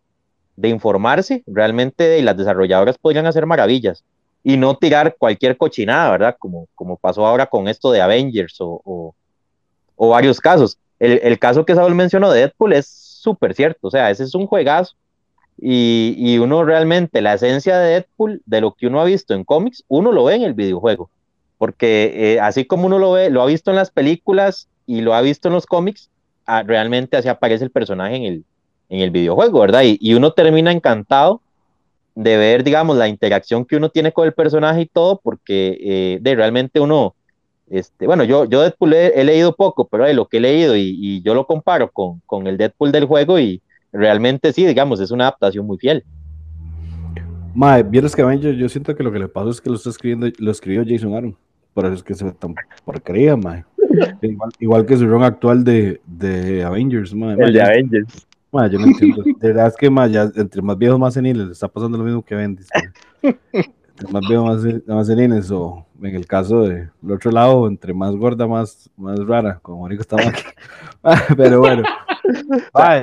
[0.55, 4.03] de informarse, realmente las desarrolladoras podrían hacer maravillas
[4.43, 6.35] y no tirar cualquier cochinada, ¿verdad?
[6.37, 9.15] Como, como pasó ahora con esto de Avengers o,
[9.95, 14.09] o varios casos el, caso que Saúl mencionó de Deadpool es súper cierto, o sea,
[14.09, 14.95] ese es un juegazo
[15.57, 19.43] Y, y, uno realmente, la esencia de Deadpool, de lo que uno ha visto en
[19.43, 21.09] cómics, uno lo ve en el videojuego.
[21.57, 25.13] Porque eh, así como uno lo ve, lo ha visto en las películas y lo
[25.13, 26.09] ha visto en los cómics,
[26.45, 28.45] ah, realmente así aparece el personaje en el,
[28.89, 29.83] en el videojuego, ¿verdad?
[29.83, 31.41] Y, y, uno termina encantado
[32.15, 36.17] de ver, digamos, la interacción que uno tiene con el personaje y todo, porque eh,
[36.21, 37.15] de realmente uno,
[37.69, 40.95] este, bueno, yo, yo Deadpool he, leído poco, pero de lo que he leído y,
[40.99, 43.61] y yo lo comparo con, con, el Deadpool del juego y
[43.91, 46.03] realmente sí, digamos, es una adaptación muy fiel.
[47.55, 49.89] Mae, vieras que Avengers, yo siento que lo que le pasó es que lo está
[49.89, 51.37] escribiendo, lo escribió Jason Aaron.
[51.73, 53.63] Por eso es que se ve tan porquería, mae.
[54.21, 57.35] igual, igual, que su ron actual de, de Avengers, mae.
[57.39, 58.27] El de Avengers.
[58.51, 59.23] Mae, yo no entiendo.
[59.23, 62.03] De verdad es que mae, ya, entre más viejos, más seniles, le está pasando lo
[62.03, 62.69] mismo que Avengers.
[63.95, 67.93] Entre más viejos, más, más seniles, o en el caso del de, otro lado, entre
[67.93, 70.43] más gorda, más, más rara, como Marico Tamaki.
[71.37, 71.83] Pero bueno.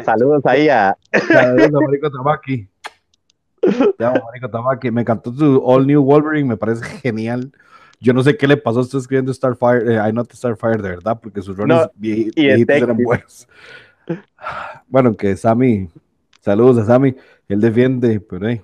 [0.05, 0.97] Saludos ahí a.
[1.29, 2.69] Saludos a Marico Tamaki.
[3.97, 4.91] Te amo, Marico Tamaki.
[4.91, 7.53] Me encantó tu All New Wolverine, me parece genial.
[8.01, 11.19] Yo no sé qué le pasó, estoy escribiendo Starfire, eh, I Not Starfire de verdad,
[11.21, 13.47] porque sus roles No, vie- viejitos eran buenos.
[14.89, 15.89] Bueno, que Sammy,
[16.41, 17.15] saludos a Sammy,
[17.49, 18.63] él defiende, pero hey,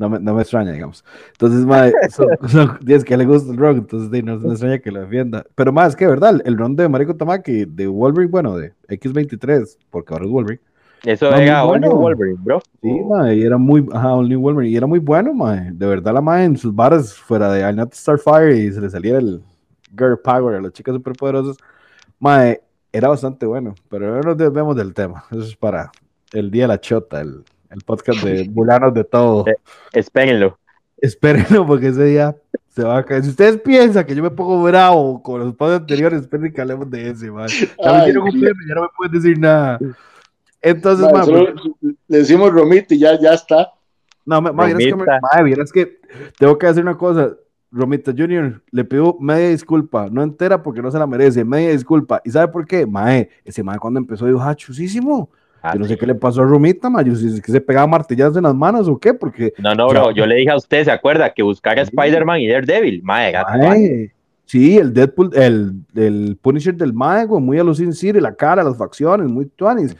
[0.00, 1.04] no me, no me extraña, digamos.
[1.32, 4.90] Entonces, mae, son, son días que le gusta el rock, entonces no me extraña que
[4.90, 5.44] lo defienda.
[5.54, 10.14] Pero más, que verdad, el ron de Marico Tamaki, de Wolverine, bueno, de X23, porque
[10.14, 10.62] ahora es Wolverine.
[11.04, 11.94] Eso era bueno.
[11.94, 12.62] Wolverine, bro.
[12.80, 15.70] Sí, mae, y era muy, ajá, New Wolverine, y era muy bueno, mae.
[15.70, 18.88] De verdad, la mae en sus bares fuera de I Not Starfire y se le
[18.88, 19.42] saliera el
[19.96, 21.58] Girl Power a las chicas superpoderosas,
[22.18, 23.74] mae, era bastante bueno.
[23.90, 25.24] Pero no nos desvemos del tema.
[25.30, 25.90] Eso es para
[26.32, 29.46] el día de la chota, el, el podcast de Bulanos de todo.
[29.46, 29.54] Eh.
[29.92, 30.58] Espérenlo.
[30.98, 32.36] Espérenlo, porque ese día
[32.68, 33.22] se va a caer.
[33.24, 36.90] Si ustedes piensan que yo me pongo bravo con los podcasts anteriores, esperen que hablemos
[36.90, 37.48] de ese, mae.
[37.48, 39.78] Ya me Ay, quiero cumplir, ya no me pueden decir nada.
[40.62, 41.54] Entonces, Mae, mae, solo
[42.06, 43.70] le decimos Romito y ya, ya está.
[44.26, 45.42] No, ma, vieras que, me- Romita.
[45.42, 46.00] vieras que
[46.38, 47.34] tengo que hacer una cosa.
[47.72, 52.20] Romita Junior le pido media disculpa, no entera porque no se la merece, media disculpa.
[52.24, 52.84] ¿Y sabe por qué?
[52.84, 55.30] Mae, ese mae cuando empezó dijo, ah, chusísimo.
[55.62, 56.00] Ah, Yo no sé sí.
[56.00, 58.54] qué le pasó a Romita, ma, yo si es que se pegaba martilladas en las
[58.54, 61.32] manos o qué, porque No, no, bro, yo le dije a usted, ¿se acuerda?
[61.34, 61.90] Que buscara a Sí.
[61.94, 63.02] Spider-Man y Daredevil.
[63.02, 64.12] Mae, gato, mae.
[64.46, 68.34] sí, el Deadpool, el, el Punisher del mae, güey, muy a los Sin City, la
[68.34, 69.96] cara, las facciones, muy tuanis.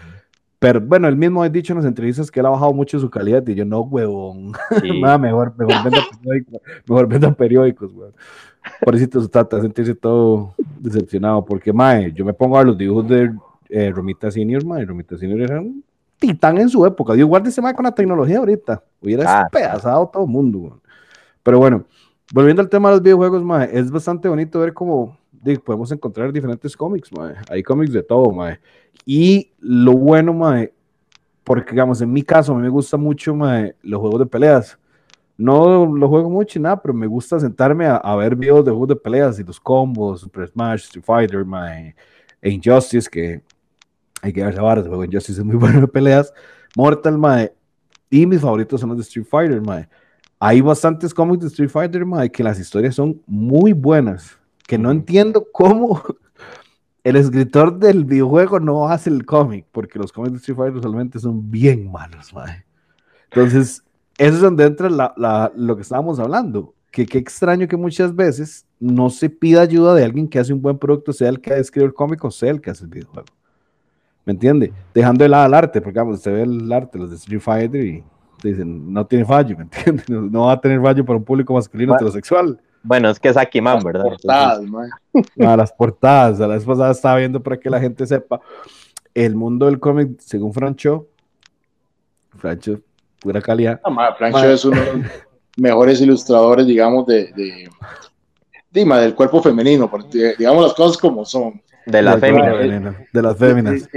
[0.58, 3.08] Pero bueno, él mismo ha dicho en las entrevistas que él ha bajado mucho su
[3.08, 4.52] calidad y yo no, huevón.
[4.82, 4.92] Sí.
[5.00, 8.12] Ma, mejor, mejor venda periódicos, mejor venda periódicos, weón.
[8.84, 12.68] Por eso se trata de sentirse todo decepcionado, porque, mae, yo me pongo a ver
[12.68, 13.30] los dibujos de
[13.70, 15.84] eh, Romita Senior, mae, Romita Senior era un
[16.18, 17.14] titán en su época.
[17.14, 18.82] Dios guarde ese con la tecnología ahorita.
[19.00, 20.80] Hubiera Ah, despedazado todo el mundo, weón.
[21.42, 21.84] Pero bueno,
[22.32, 25.16] volviendo al tema de los videojuegos, mae, es bastante bonito ver cómo
[25.64, 27.34] podemos encontrar diferentes cómics, mae.
[27.48, 28.60] Hay cómics de todo, mae.
[29.06, 30.72] Y lo bueno, mae,
[31.44, 34.78] porque digamos, en mi caso, a mí me gusta mucho mae, los juegos de peleas.
[35.38, 38.70] No lo juego mucho y nada, pero me gusta sentarme a, a ver videos de
[38.72, 41.94] juegos de peleas y los combos, Super Smash, Street Fighter, mae,
[42.42, 43.40] e Injustice, que
[44.22, 46.32] hay que verse varas, juego Injustice es muy bueno de peleas.
[46.76, 47.52] Mortal, mae,
[48.10, 49.88] y mis favoritos son los de Street Fighter, mae.
[50.38, 54.90] Hay bastantes cómics de Street Fighter, mae, que las historias son muy buenas, que no
[54.90, 56.02] entiendo cómo
[57.04, 61.18] el escritor del videojuego no hace el cómic, porque los cómics de Street Fighter usualmente
[61.18, 62.64] son bien malos, mae.
[63.30, 63.82] Entonces,
[64.18, 68.14] eso es donde entra la- la- lo que estábamos hablando, que qué extraño que muchas
[68.14, 71.56] veces no se pida ayuda de alguien que hace un buen producto, sea el que
[71.58, 73.28] escribe el cómic o sea el que hace el videojuego.
[74.24, 74.72] ¿Me entiende?
[74.94, 77.84] Dejando de lado el arte, porque vamos, usted ve el arte, los de Street Fighter
[77.84, 78.04] y
[78.42, 80.02] dicen, no tiene fallo, ¿me entiende?
[80.08, 82.06] No, no va a tener fallo para un público masculino Bueno.
[82.06, 82.60] heterosexual.
[82.82, 84.04] Bueno, es que es Akiman, ¿verdad?
[84.04, 84.88] Portadas, mae.
[85.46, 86.40] a las portadas.
[86.40, 88.40] A la vez pasada estaba viendo para que la gente sepa
[89.12, 91.06] el mundo del cómic, según Francho.
[92.36, 92.80] Francho,
[93.20, 93.80] pura calidad.
[93.84, 95.06] No, mae, Francho es uno de los
[95.56, 97.68] mejores ilustradores, digamos, de, de,
[98.70, 101.60] de, del cuerpo femenino, porque, digamos las cosas como son.
[101.90, 102.42] De la Del fémina.
[102.50, 103.88] cuerpo femenino, De las féminas.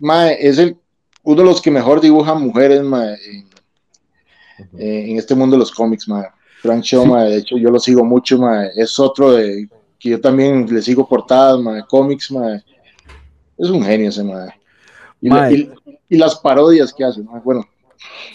[0.00, 0.76] Mae, es el,
[1.24, 3.48] uno de los que mejor dibuja mujeres mae, en,
[4.78, 6.08] eh, en este mundo de los cómics.
[6.08, 6.24] Mae.
[6.62, 7.08] Frank Shaw, Sí.
[7.10, 9.68] mae, de hecho yo lo sigo mucho, mae, es otro de
[9.98, 12.62] que yo también le sigo portadas, mae, cómics, mae.
[13.56, 14.50] es un genio ese mae.
[15.20, 15.72] Y, la- y-
[16.08, 17.64] y las parodias que hace, mae, bueno,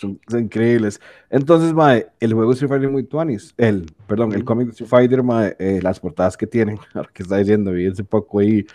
[0.01, 0.99] Son, son increíbles.
[1.29, 3.53] Entonces, mae, el juego de Street Fighter es muy tuanis.
[3.57, 7.23] El, perdón, el cómic de Street Fighter, mae, eh, las portadas que tienen, ahora que
[7.23, 8.65] está diciendo, vi hace poco ahí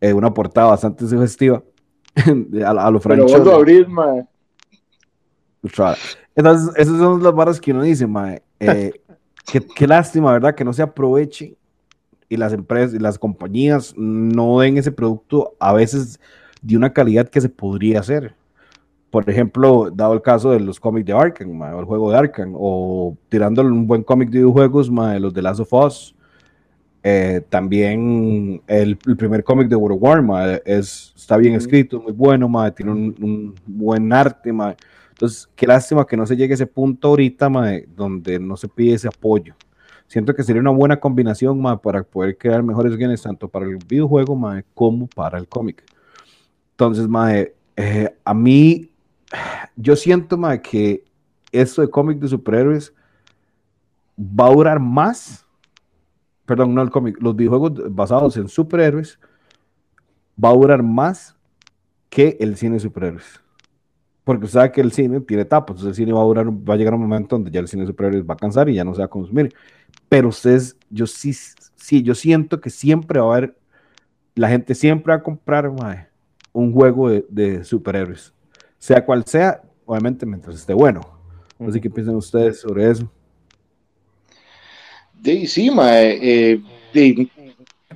[0.00, 1.62] eh, una portada bastante sugestiva
[2.64, 3.28] a, a lo pero Francho.
[3.28, 4.26] vuelvo a abrir, mae.
[6.34, 8.42] Entonces, esas son las barras que uno dice, mae.
[8.60, 8.92] eh,
[9.46, 10.54] qué, qué lástima, ¿verdad?
[10.54, 11.56] Que no se aproveche
[12.28, 16.20] y las empresas y las compañías no den ese producto a veces
[16.62, 18.36] de una calidad que se podría hacer.
[19.10, 22.52] por ejemplo, dado el caso de los cómics de Arkham, o el juego de Arkham,
[22.56, 26.14] o tirándole un buen cómic de videojuegos, de los de Last of Us,
[27.02, 32.50] eh, también el, primer cómic de World of War, es, está bien escrito, muy bueno,
[32.74, 37.50] tiene un, buen arte, entonces qué lástima que no se llegue a ese punto ahorita,
[37.94, 39.54] donde no se pide ese apoyo.
[40.06, 44.40] Siento que sería una buena combinación para poder crear mejores guiones tanto para el videojuego
[44.74, 45.84] como para el cómic.
[46.70, 47.06] Entonces,
[47.76, 48.90] eh, a mí
[49.76, 51.04] yo siento que
[51.52, 52.94] esto de cómic de superhéroes
[54.18, 55.44] va a durar más,
[56.48, 59.20] perdón, no el cómic, los videojuegos basados en superhéroes
[60.42, 61.36] va a durar más
[62.08, 63.40] que el cine de superhéroes.
[64.24, 66.74] Porque usted sabe que el cine tiene etapas, entonces el cine va a durar, va
[66.74, 68.84] a llegar un momento donde ya el cine de superhéroes va a cansar y ya
[68.84, 69.54] no se va a consumir.
[70.08, 71.32] Pero ustedes, yo sí,
[71.76, 73.56] sí, yo siento que siempre va a haber,
[74.34, 75.70] la gente siempre va a comprar
[76.52, 78.32] un juego de, de superhéroes
[78.78, 81.00] sea cual sea, obviamente mientras esté bueno.
[81.58, 83.10] No sé qué piensan ustedes sobre eso.
[85.22, 86.60] Sí, eh,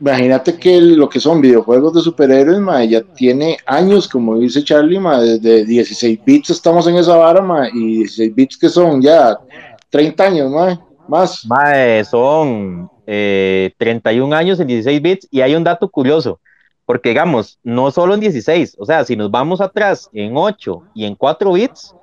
[0.01, 5.64] imagínate que lo que son videojuegos de superhéroes, ya tiene años, como dice Charlie, desde
[5.64, 9.39] 16 bits estamos en esa vara, y 16 bits que son ya
[9.91, 11.47] 30 años, más.
[12.09, 16.41] son 31 eh, años en 16 bits, y hay un dato curioso
[16.85, 21.05] porque digamos, no solo en 16, o sea, si nos vamos atrás en 8 y
[21.05, 21.95] en 4 bits,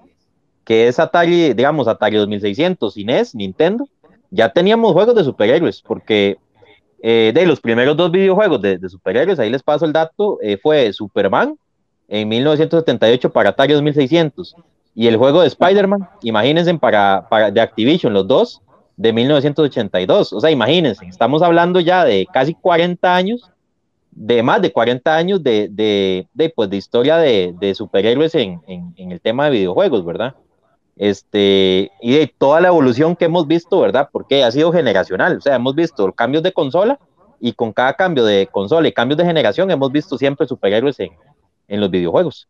[0.63, 3.87] que es Atari, digamos, Atari 2600, NES, Nintendo,
[4.31, 6.37] ya teníamos juegos de superhéroes, porque
[7.01, 10.91] eh, de los primeros dos videojuegos de, superhéroes, ahí les paso el dato, eh, fue
[10.93, 11.57] Superman
[12.07, 14.55] en 1978 para Atari 2600
[14.95, 18.61] y el juego de Spider-Man, imagínense, para, para, de Activision, los dos,
[18.97, 20.33] de 1982.
[20.33, 23.49] O sea, imagínense, estamos hablando ya de casi 40 años
[24.11, 28.59] de más de 40 años de, de, de, pues, de historia de, de superhéroes en,
[28.67, 30.35] en, en, el tema de videojuegos, ¿verdad?
[30.99, 34.09] Este, y de toda la evolución que hemos visto, ¿verdad?
[34.11, 36.99] Porque ha sido generacional, o sea, hemos visto cambios de consola
[37.39, 41.11] y con cada cambio de consola y cambios de generación hemos visto siempre superhéroes en,
[41.69, 42.49] en los videojuegos.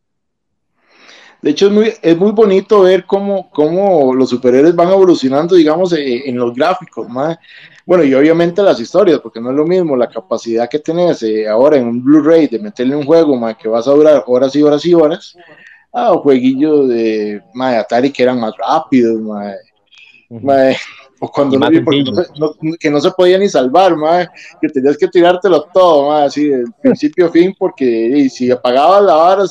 [1.44, 5.94] De hecho, es muy, es muy bonito ver cómo, cómo los superhéroes van evolucionando, digamos,
[5.94, 7.08] en, en los gráficos.
[7.08, 7.38] ¿no?
[7.86, 11.48] Bueno, y obviamente las historias, porque no es lo mismo la capacidad que tenés eh,
[11.48, 14.64] ahora en un Blu-ray de meterle un juego más que vas a durar horas y
[14.64, 15.38] horas y horas,
[15.92, 19.22] a jueguillos de, de Atari que eran más rápidos,
[21.22, 21.70] o cuando no,
[22.80, 23.94] que no se podía ni salvar,
[24.62, 29.44] que tenías que tirártelo todo, así de principio a fin, porque si apagabas la vara,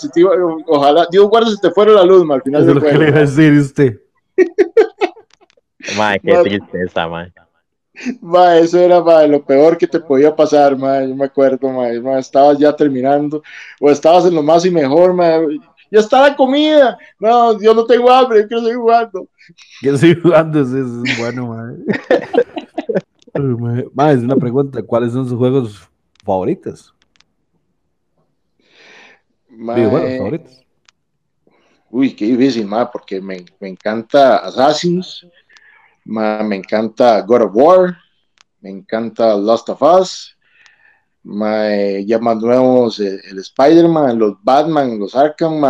[0.66, 2.62] ojalá, Dios guarda si te fuera la luz, al final.
[2.62, 4.00] Eso es lo que le decir usted.
[6.22, 7.32] qué tristeza, man.
[8.20, 12.58] Ma, eso era lo peor que te podía pasar, ma, yo me acuerdo, ma, estabas
[12.58, 13.42] ya terminando,
[13.80, 15.40] o estabas en lo más y mejor, ma,
[15.90, 19.28] ya está la comida, no, yo no tengo hambre, yo quiero seguir jugando.
[19.80, 21.48] Quiero seguir jugando, eso es bueno,
[23.92, 24.12] ma.
[24.12, 25.88] es una pregunta, ¿cuáles son sus juegos
[26.24, 26.94] favoritos?
[29.48, 30.64] ¿Videojuegos favoritos?
[31.90, 35.26] Uy, qué difícil, ma, porque me, me encanta Assassins,
[36.04, 37.96] me encanta God of War,
[38.60, 40.36] me encanta Lost of Us,
[42.06, 45.62] ya más nuevos eh, el, Spider-Man, los Batman, los Arkham,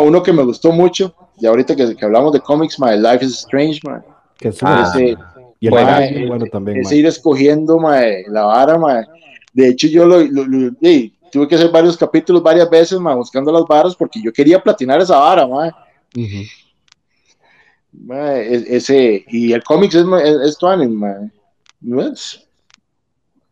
[0.00, 3.80] uno que me gustó mucho, y ahorita que, hablamos de cómics, my Life is Strange,
[4.38, 4.92] Que es ah,
[5.60, 7.78] y el bueno también, es ir escogiendo
[8.28, 9.06] la vara,
[9.52, 10.18] de hecho yo lo,
[11.30, 15.00] tuve que hacer varios capítulos varias veces, ma, buscando las varas porque yo quería platinar
[15.00, 15.46] esa vara,
[17.92, 18.34] ma.
[18.36, 22.46] ese, y el cómics es, es, es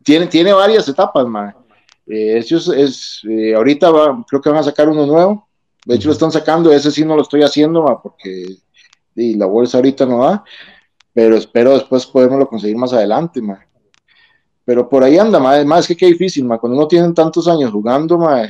[0.03, 1.55] tiene, tiene varias etapas, ma.
[2.07, 3.91] Eh, es, eh, ahorita
[4.27, 5.47] creo que van a sacar uno nuevo.
[5.85, 8.45] De hecho, lo están sacando, ese sí no lo estoy haciendo, ma, porque
[9.15, 10.43] la bolsa ahorita no da,
[11.13, 13.59] pero espero después poderlo conseguir más adelante, ma.
[14.63, 17.71] Pero por ahí anda, más, más que qué difícil, ma, cuando uno tiene tantos años
[17.71, 18.43] jugando, ma,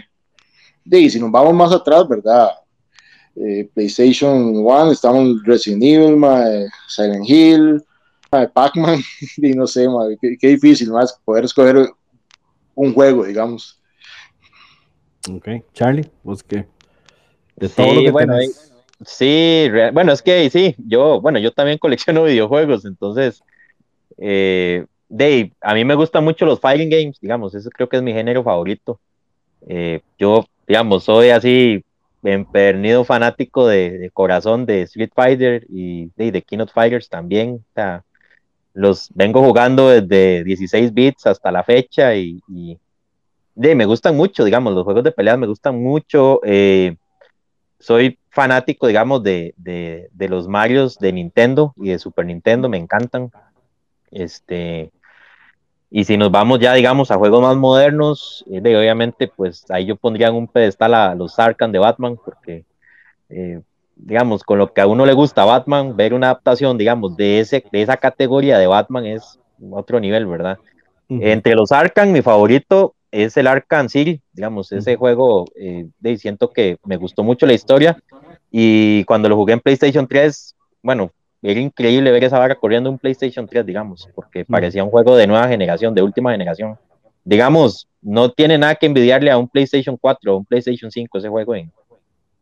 [0.83, 2.49] y si nos vamos más atrás, ¿verdad?
[3.35, 6.43] Eh, PlayStation 1, estamos Resident Evil, ma,
[6.87, 7.83] Silent Hill,
[8.29, 9.01] Pac-Man,
[9.37, 11.89] y no sé, ma, qué, difícil más poder escoger
[12.75, 13.79] un juego, digamos.
[15.29, 16.67] Ok, Charlie, ¿vos qué?
[17.55, 18.33] De todo sí, lo que bueno,
[19.05, 23.41] sí, bueno, es que sí, yo, bueno, yo también colecciono videojuegos, entonces,
[24.17, 28.03] eh, Dave, a mí me gustan mucho los fighting games, digamos, eso creo que es
[28.03, 28.99] mi género favorito.
[29.67, 31.83] Eh, yo, digamos, soy así
[32.23, 37.63] empernido fanático de, corazón de Street Fighter y de, de Fighters también.
[38.73, 42.41] Los vengo jugando desde 16 bits hasta la fecha y,
[43.55, 46.39] de, me gustan mucho, digamos, los juegos de peleas me gustan mucho.
[46.43, 46.95] Eh,
[47.79, 52.77] soy fanático, digamos, de, de, de, los Marios de Nintendo y de Super Nintendo, me
[52.77, 53.31] encantan.
[54.11, 54.91] Este,
[55.93, 59.85] y si nos vamos ya, digamos, a juegos más modernos, eh, de, obviamente, pues ahí
[59.85, 62.63] yo pondría en un pedestal a los Arkham de Batman, porque,
[63.27, 63.59] eh,
[63.97, 67.65] digamos, con lo que a uno le gusta Batman, ver una adaptación, digamos, de, ese,
[67.73, 69.37] de esa categoría de Batman es
[69.69, 70.57] otro nivel, ¿verdad?
[71.09, 76.51] Entre los Arkham, mi favorito es el Arkham City, digamos, ese juego, eh, de, siento
[76.51, 78.01] que me gustó mucho la historia
[78.49, 81.11] y cuando lo jugué en PlayStation 3, bueno,
[81.41, 85.27] era increíble ver esa vaca corriendo un PlayStation 3, digamos, porque parecía un juego de
[85.27, 86.77] nueva generación, de última generación.
[87.23, 91.29] Digamos, no tiene nada que envidiarle a un PlayStation 4 o un PlayStation 5 ese
[91.29, 91.71] juego en,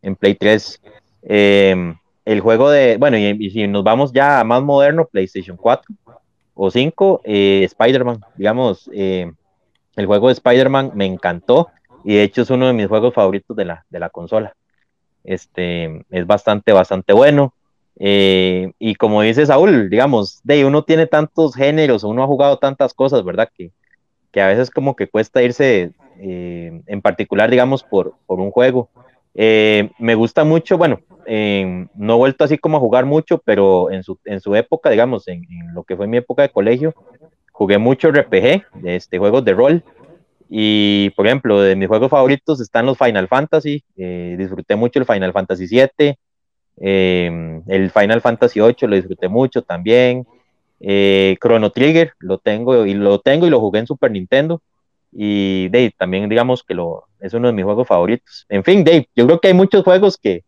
[0.02, 0.82] en Play 3.
[1.24, 1.96] Em,
[2.26, 5.96] el juego de, bueno, y, si nos vamos ya a más moderno, PlayStation 4
[6.54, 9.32] o 5, eh, Spider-Man, digamos, eh,
[9.96, 11.70] el juego de Spider-Man me encantó
[12.04, 14.54] y de hecho es uno de mis juegos favoritos de la, de la consola.
[15.24, 17.54] Este, es bastante, bastante bueno.
[18.02, 22.94] Eh, y como dice Saúl, digamos, de uno tiene tantos géneros, uno ha jugado tantas
[22.94, 23.50] cosas, ¿verdad?
[23.54, 23.72] Que,
[24.32, 28.90] que a veces como que cuesta irse eh, en particular, digamos, por, por un juego.
[29.36, 34.02] Eh, me gusta mucho, bueno, no he vuelto así como a jugar mucho, pero en
[34.02, 36.96] su, en su época, digamos, en, lo que fue mi época de colegio,
[37.52, 39.84] jugué mucho RPG, este, juegos de rol.
[40.50, 43.84] Y, por ejemplo, de mis juegos favoritos están los Final Fantasy.
[43.96, 46.18] disfruté mucho el Final Fantasy VII,
[46.80, 50.26] Em, el Final Fantasy VIII lo disfruté mucho también.
[50.80, 54.62] Eh, Chrono Trigger lo tengo y lo tengo y lo jugué en Super Nintendo.
[55.12, 58.46] Y Dave, también digamos que lo, es uno de mis juegos favoritos.
[58.48, 60.44] En fin, Dave, yo creo que hay muchos juegos que,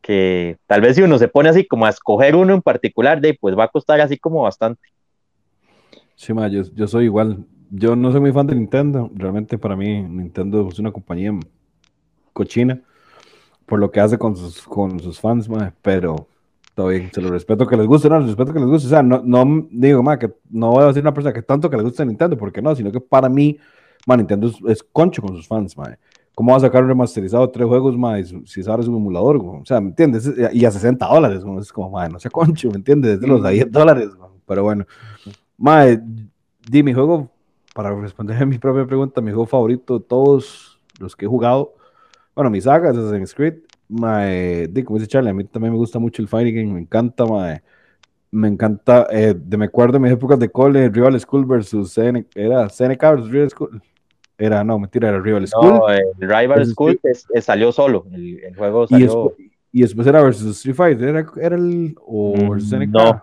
[0.00, 3.36] que tal vez si uno se pone así como a escoger uno en particular, Dave,
[3.38, 4.80] pues va a costar así como bastante.
[6.14, 7.44] Sí, ma, yo, yo soy igual.
[7.70, 9.10] Yo no soy muy fan de Nintendo.
[9.14, 11.32] Realmente para mí Nintendo es una compañía
[12.32, 12.82] cochina
[13.66, 15.48] por lo que hace con sus, con sus fans,
[15.82, 16.26] pero
[16.74, 18.90] todo bien, se lo respeto que les guste, no, les respeto que les guste, o
[18.90, 21.76] sea, no, no digo, ma, que no voy a decir una persona que tanto que
[21.76, 23.58] le guste Nintendo, porque no, sino que para mí,
[24.06, 25.96] ma, Nintendo es, concho con sus fans, ma.
[26.34, 29.36] ¿Cómo va a sacar un remasterizado de tres juegos, ma, si ahora es un emulador,
[29.36, 30.32] o sea, ¿me entiendes?
[30.52, 33.14] Y a 60 dólares, es como, ma, no sea concho, ¿me entiendes?
[33.14, 34.08] Es de los 10 dólares,
[34.46, 34.86] pero bueno,
[35.58, 37.30] ma, di mi juego,
[37.74, 41.74] para responder a mi propia pregunta, mi juego favorito de todos los que he jugado,
[42.40, 45.98] bueno, mi saga es Assassin's Creed, mae, como dice Charlie, a mí también me gusta
[45.98, 47.60] mucho el fighting game, me encanta, mae,
[48.30, 52.24] me encanta, eh, de, me acuerdo de mis épocas de cole, Rival School versus CN,
[52.34, 53.82] era CNK versus Rival School,
[54.38, 55.68] era, no, mentira, era Rival School.
[55.68, 56.98] No, el Rival School
[57.42, 59.34] salió solo, el, el juego salió...
[59.70, 62.88] Y, después, era versus Street Fighter, era, era el, o mm, CNK.
[62.88, 63.22] No,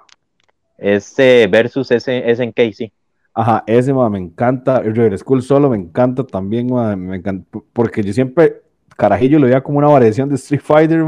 [0.77, 2.93] ese versus SNK, sí.
[3.33, 6.67] Ajá, ese, me encanta, el Rival School solo me encanta también,
[6.99, 8.66] me encanta, porque yo siempre
[8.97, 11.05] carajillo lo veía como una variación de Street Fighter,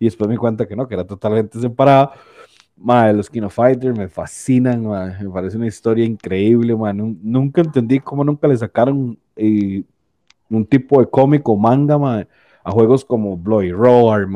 [0.00, 2.10] y después me cuenta que no, que era totalmente separado.
[2.76, 6.74] Madre, los Kino Fighters me fascinan, me parece una historia increíble,
[7.22, 9.82] nunca entendí cómo nunca le sacaron eh,
[10.50, 12.26] un tipo de cómic o manga
[12.64, 14.26] a juegos como Bloody Roar,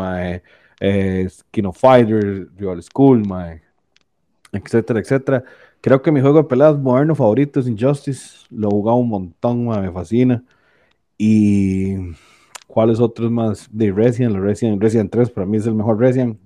[0.80, 3.22] eh, Kino Fighter, Rival School,
[4.52, 5.44] etcétera, etcétera.
[5.82, 9.66] Creo que mi juego de peleas moderno favorito es Injustice, lo he jugado un montón,
[9.66, 10.42] me fascina.
[11.18, 11.94] Y
[12.70, 13.68] ¿Cuáles otros más?
[13.72, 16.38] De Resident, Resident, Resident 3 para mí es el mejor Resident,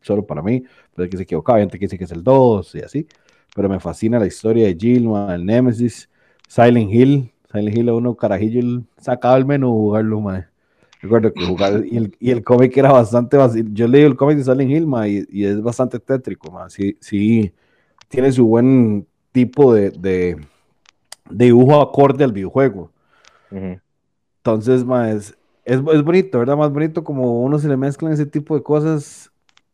[0.00, 0.62] solo para mí,
[0.94, 3.06] pero que se equivocaba, hay gente que dice que es el 2 y así,
[3.54, 6.08] pero me fascina la historia de Jill, el Nemesis,
[6.48, 10.46] Silent Hill, Silent Hill uno carajillo sacaba el menú jugarlo, man.
[11.02, 13.74] Recuerdo que jugar, y el, y el cómic era bastante fácil.
[13.74, 16.70] Yo leí el cómic de Silent Hill, man, y, es bastante tétrico, man.
[16.70, 17.52] Sí, sí,
[18.08, 20.38] tiene su buen tipo de, de,
[21.28, 22.90] dibujo acorde al videojuego.
[23.50, 25.20] Entonces, man,
[25.66, 26.56] es, es, bonito, ¿verdad?
[26.56, 29.32] Más bonito como uno se le mezclan ese tipo de cosas,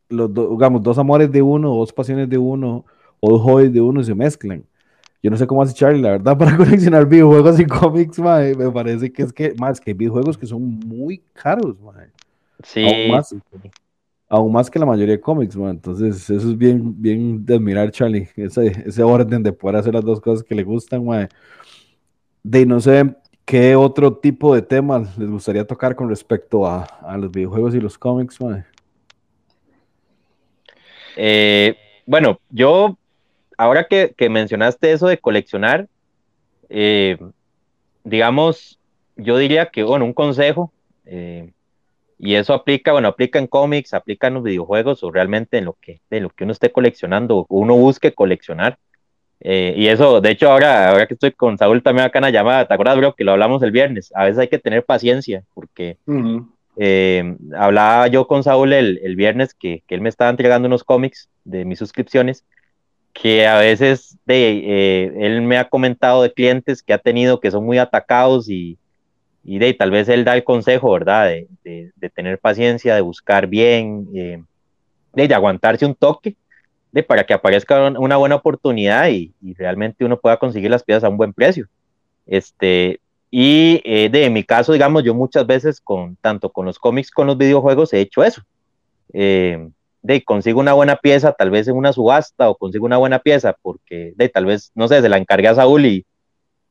[0.08, 2.86] los digamos, dos amores de uno, dos pasiones de uno,
[3.20, 4.64] o dos hobbies de uno se mezclan.
[5.22, 9.12] Yo no sé cómo hace Charlie, la verdad, para coleccionar videojuegos y cómics, me parece
[9.12, 11.76] que es que, más que hay videojuegos que son muy caros,
[12.64, 12.86] Sí.
[12.86, 13.34] Aún más,
[14.28, 18.28] aún más que la mayoría de cómics, Entonces, eso es bien, bien de admirar, Charlie,
[18.36, 21.28] ese, ese orden de poder hacer las dos cosas que le gustan,
[22.42, 23.14] De no sé,
[23.44, 27.98] ¿Qué otro tipo de temas les gustaría tocar con respecto a, los videojuegos y los
[27.98, 28.38] cómics?
[31.16, 31.76] Eh,
[32.06, 32.96] bueno, yo,
[33.58, 35.88] ahora que, mencionaste eso de coleccionar,
[36.68, 37.18] eh,
[38.04, 38.78] digamos,
[39.16, 40.72] yo diría que, bueno, un consejo,
[41.04, 41.52] eh,
[42.18, 45.72] y eso aplica, bueno, aplica en cómics, aplica en los videojuegos o realmente en lo
[45.74, 48.78] que, en lo que uno esté coleccionando uno busque coleccionar.
[49.44, 52.30] Eh, y eso, de hecho, ahora, ahora que estoy con Saúl también acá en la
[52.30, 53.14] llamada, ¿te acuerdas, bro?
[53.14, 54.12] Que lo hablamos el viernes.
[54.14, 55.96] A veces hay que tener paciencia, porque
[56.76, 60.84] eh, hablaba yo con Saúl el, el viernes que, que, él me estaba entregando unos
[60.84, 62.44] cómics de mis suscripciones,
[63.12, 67.50] que a veces de, eh, él me ha comentado de clientes que ha tenido que
[67.50, 68.78] son muy atacados y,
[69.42, 71.26] y de tal vez él da el consejo, ¿verdad?
[71.26, 74.44] De, de, de tener paciencia, de buscar bien, de,
[75.14, 76.36] de aguantarse un toque
[76.92, 81.04] de, para que aparezca una buena oportunidad y, y, realmente uno pueda conseguir las piezas
[81.04, 81.66] a un buen precio.
[82.26, 83.00] Este,
[83.34, 87.26] y eh, de mi caso, digamos, yo muchas veces, con, tanto con los cómics, con
[87.26, 88.42] los videojuegos, he hecho eso.
[89.14, 89.68] Eh,
[90.02, 93.56] de consigo una buena pieza, tal vez en una subasta, o consigo una buena pieza,
[93.62, 96.04] porque de tal vez, no sé, se la encargué a Saúl y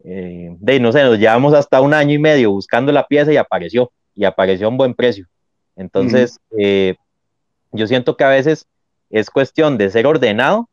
[0.04, 3.38] eh, de no sé, nos llevamos hasta un año y medio buscando la pieza y
[3.38, 5.26] apareció, y apareció a un buen precio.
[5.76, 6.98] Entonces, uh -huh.
[7.72, 8.68] yo siento que a veces
[9.12, 10.70] es cuestión de ser ordenado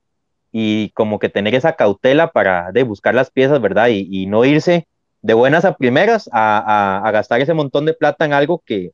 [0.53, 3.89] y como que tener esa cautela para de buscar las piezas, ¿verdad?
[3.89, 4.87] Y, y no irse
[5.23, 8.93] de buenas a primeras a, a, a, gastar ese montón de plata en algo que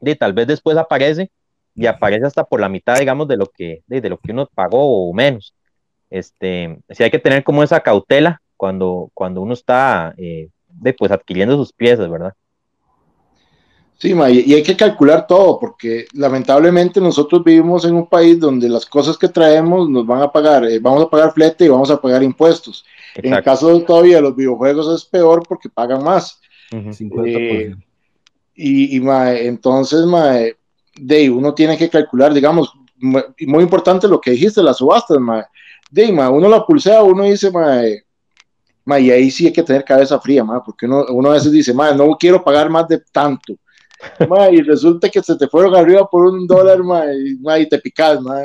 [0.00, 1.30] de, tal vez después aparece
[1.74, 4.48] y aparece hasta por la mitad, digamos, de lo que, de, de lo que uno
[4.52, 5.54] pagó o menos.
[6.10, 11.12] Este, sí hay que tener como esa cautela cuando, cuando uno está eh, de, pues,
[11.12, 12.34] adquiriendo sus piezas, ¿verdad?
[14.00, 18.68] Sí, ma, y hay que calcular todo, porque lamentablemente nosotros vivimos en un país donde
[18.68, 21.90] las cosas que traemos nos van a pagar, eh, vamos a pagar flete y vamos
[21.90, 22.84] a pagar impuestos.
[23.08, 23.28] Exacto.
[23.28, 26.40] En el caso todavía de los videojuegos es peor porque pagan más.
[26.70, 26.96] Uh -huh.
[26.96, 27.26] 50%.
[27.26, 27.76] Eh,
[28.54, 30.36] y, y ma, entonces, ma,
[30.94, 35.44] de uno tiene que calcular, digamos, muy importante lo que dijiste, las subastas, ma,
[35.90, 37.80] de ma, uno la pulsea, uno dice, ma,
[38.84, 41.50] ma, y ahí sí hay que tener cabeza fría, ma, porque uno, uno a veces
[41.50, 43.56] dice, ma, no quiero pagar más de tanto
[44.28, 47.68] ma, y resulta que se te fueron arriba por un dólar, ma, y, ma, y
[47.68, 48.42] te picas, ma.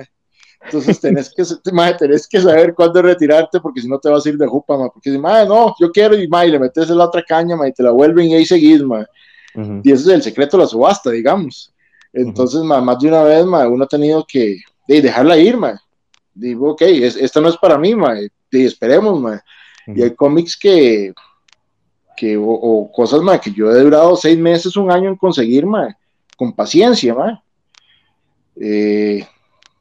[0.65, 1.43] Entonces tenés que,
[1.73, 4.77] ma, tenés que saber cuándo retirarte porque si no te vas a ir de jupa,
[4.77, 7.67] ma, porque ma, no, yo quiero y, ma, y le metes la otra caña, ma,
[7.67, 9.05] y te la vuelven y ahí seguís, ma.
[9.55, 9.81] Uh -huh.
[9.83, 11.73] Y ese es el secreto de la subasta, digamos.
[12.11, 12.67] Entonces, uh -huh.
[12.67, 15.79] ma, más de una vez, ma, uno ha tenido que de, dejarla ir, ma.
[16.33, 19.33] Digo, ok, es, esta no es para mí, ma, y esperemos, ma.
[19.87, 19.97] Uh -huh.
[19.97, 21.13] Y hay cómics que,
[22.15, 25.65] que, o, o, cosas más que yo he durado seis meses, un año en conseguir,
[25.65, 25.95] ma,
[26.37, 27.43] con paciencia, ma.
[28.55, 29.25] Eh,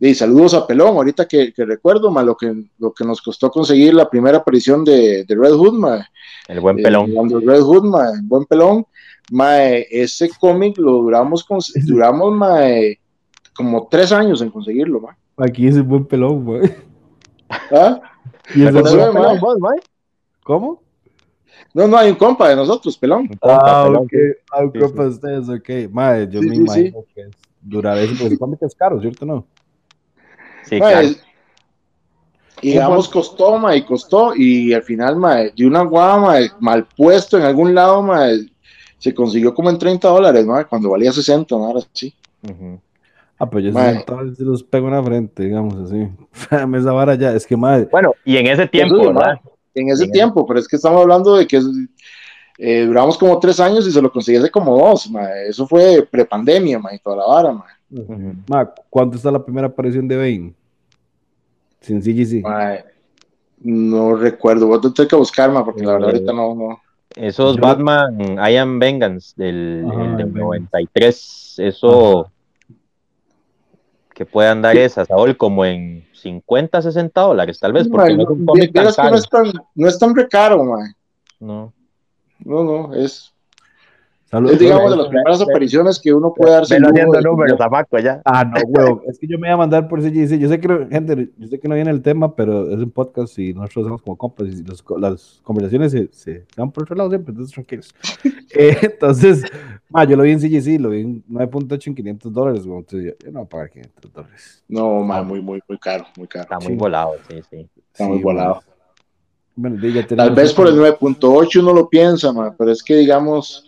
[0.00, 3.50] y saludos a Pelón, ahorita que, que, recuerdo, ma, lo que, lo que nos costó
[3.50, 6.08] conseguir la primera aparición de, de Red Hood, ma.
[6.48, 7.12] El buen eh, pelón.
[7.46, 8.84] Red Hood, ma, el buen pelón.
[9.30, 12.58] Ma, ese cómic lo duramos, con, duramos ma,
[13.54, 15.16] como tres años en conseguirlo, ma.
[15.36, 16.60] Aquí es el buen pelón, ma.
[17.70, 18.00] ¿Ah?
[18.54, 19.74] ¿Y el buen pelón, ma?
[20.42, 20.82] ¿Cómo?
[21.74, 23.30] No, no, hay un compa de nosotros, pelón.
[23.42, 24.12] Ah, pelón, ok.
[24.52, 25.90] Ah, un compa de ustedes, ok.
[25.90, 27.12] Madre, yo sí, me sí, imagino sí.
[27.14, 27.22] que
[27.60, 29.24] durar eso, porque son es caro, ¿cierto?
[29.24, 29.46] No.
[30.64, 31.08] Sí, ma, claro.
[32.60, 37.36] Y digamos, costó, ma, y costó, y al final, ma, de una guama mal puesto
[37.36, 38.28] en algún lado, ma,
[38.98, 42.14] se consiguió como en 30 dólares, ma, cuando valía 60, ma, ahora sí.
[42.42, 42.80] Uh -huh.
[43.38, 46.08] Ah, pues yo se los pego en la frente, digamos así.
[46.76, 47.88] esa vara ya, es que, madre.
[47.90, 49.40] Bueno, y en ese tiempo, ¿verdad?
[49.74, 50.46] En ese tiempo, el...
[50.46, 51.60] pero es que estamos hablando de que
[52.58, 55.28] eh, duramos como tres años y se lo conseguí hace como dos, ma.
[55.48, 57.64] eso fue prepandemia, ma, y toda la vara, ma.
[57.90, 58.34] Uh -huh.
[58.48, 58.72] ma.
[58.88, 60.54] ¿Cuánto está la primera aparición de Bane?
[61.80, 62.42] Sin CGC.
[62.42, 62.76] Ma,
[63.60, 66.80] no recuerdo, voy a tener que buscar, ma, porque la verdad ahorita no, no.
[67.14, 67.62] Esos Yo...
[67.62, 72.30] Batman I Am Vengeance del, Ajá, del 93, eso.
[74.24, 78.28] Que puedan dar esas, Saúl, como en 50, 60 dólares, tal vez, porque no, es
[78.28, 79.10] un cómic tan caro.
[79.10, 80.94] No es tan, no es tan recaro, man.
[81.40, 81.72] No.
[82.44, 83.32] No, no, es.
[84.26, 86.74] Saludos, es, digamos, de las primeras apariciones que uno puede darse.
[86.74, 88.22] Ven haciendo números, tabaco ya.
[88.24, 89.02] Ah, no, huevo.
[89.06, 91.48] es que yo me voy a mandar por ese dice, yo sé que, gente, yo
[91.48, 94.48] sé que no viene el tema, pero es un podcast y nosotros hacemos como compas
[94.48, 97.94] y los, las conversaciones se, se dan por otro lado siempre, entonces tranquilos.
[98.54, 99.44] eh, entonces,
[99.92, 103.26] ma, yo lo vi en CGC, lo vi en 9.8 en 500 dólares, entonces yo,
[103.26, 104.64] yo, no voy a pagar 500 dólares.
[104.68, 106.44] No, ma, muy, muy, muy caro, muy caro.
[106.44, 106.74] Está muy sí.
[106.74, 107.68] volado, sí, sí.
[107.92, 108.62] Está sí, muy volado.
[109.54, 109.78] Bueno,
[110.16, 113.66] Tal vez por el 9.8 uno lo piensa, ma, pero es que digamos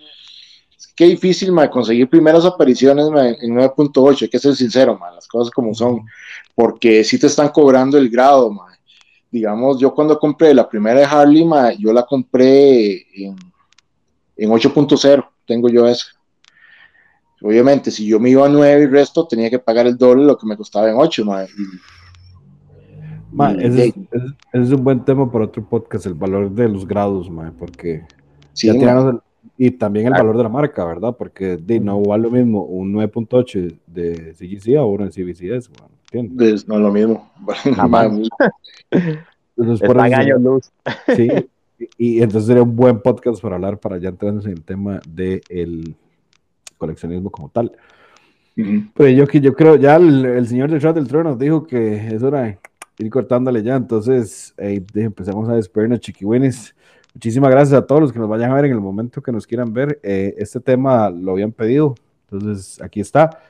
[0.97, 5.29] qué difícil ma, conseguir primeras apariciones ma, en 9.8, hay que ser sincero, ma, las
[5.29, 6.07] cosas como son,
[6.55, 8.67] porque si te están cobrando el grado, ma.
[9.31, 13.37] digamos, yo cuando compré la primera de Harley, ma, yo la compré en,
[14.37, 16.07] en 8.0, tengo yo esa.
[17.43, 20.29] Obviamente, si yo me iba a 9 y resto, tenía que pagar el doble de
[20.29, 21.45] lo que me costaba en 8, ma.
[21.45, 21.49] Y,
[23.33, 23.95] Ma, ese, es,
[24.53, 28.07] ese, es, un buen tema para otro podcast, el valor de los grados, ma, porque
[28.53, 29.21] sí, ya el,
[29.59, 30.25] y también el claro.
[30.25, 31.17] valor de la marca, ¿verdad?
[31.17, 35.71] Porque de, no vale lo mismo un 9.8 de CGC a uno en CBCS,
[36.13, 36.69] ¿entiendes?
[36.69, 37.31] No es lo mismo.
[39.57, 40.73] Están años luz.
[41.15, 41.29] Sí,
[41.99, 45.95] y, entonces sería un buen podcast para hablar, para ya entrar en el tema del
[46.79, 47.73] coleccionismo como tal.
[48.95, 52.59] Pues yo, yo creo, ya el, señor detrás del trono dijo que es hora de
[52.99, 56.75] ir cortándole ya, entonces empezamos a despedirnos, chiquiwines.
[57.15, 59.47] Muchísimas gracias a todos los que nos vayan a ver en el momento que nos
[59.47, 60.01] quieran ver.
[60.03, 61.95] Eh, este tema lo habían pedido,
[62.31, 63.41] entonces aquí está.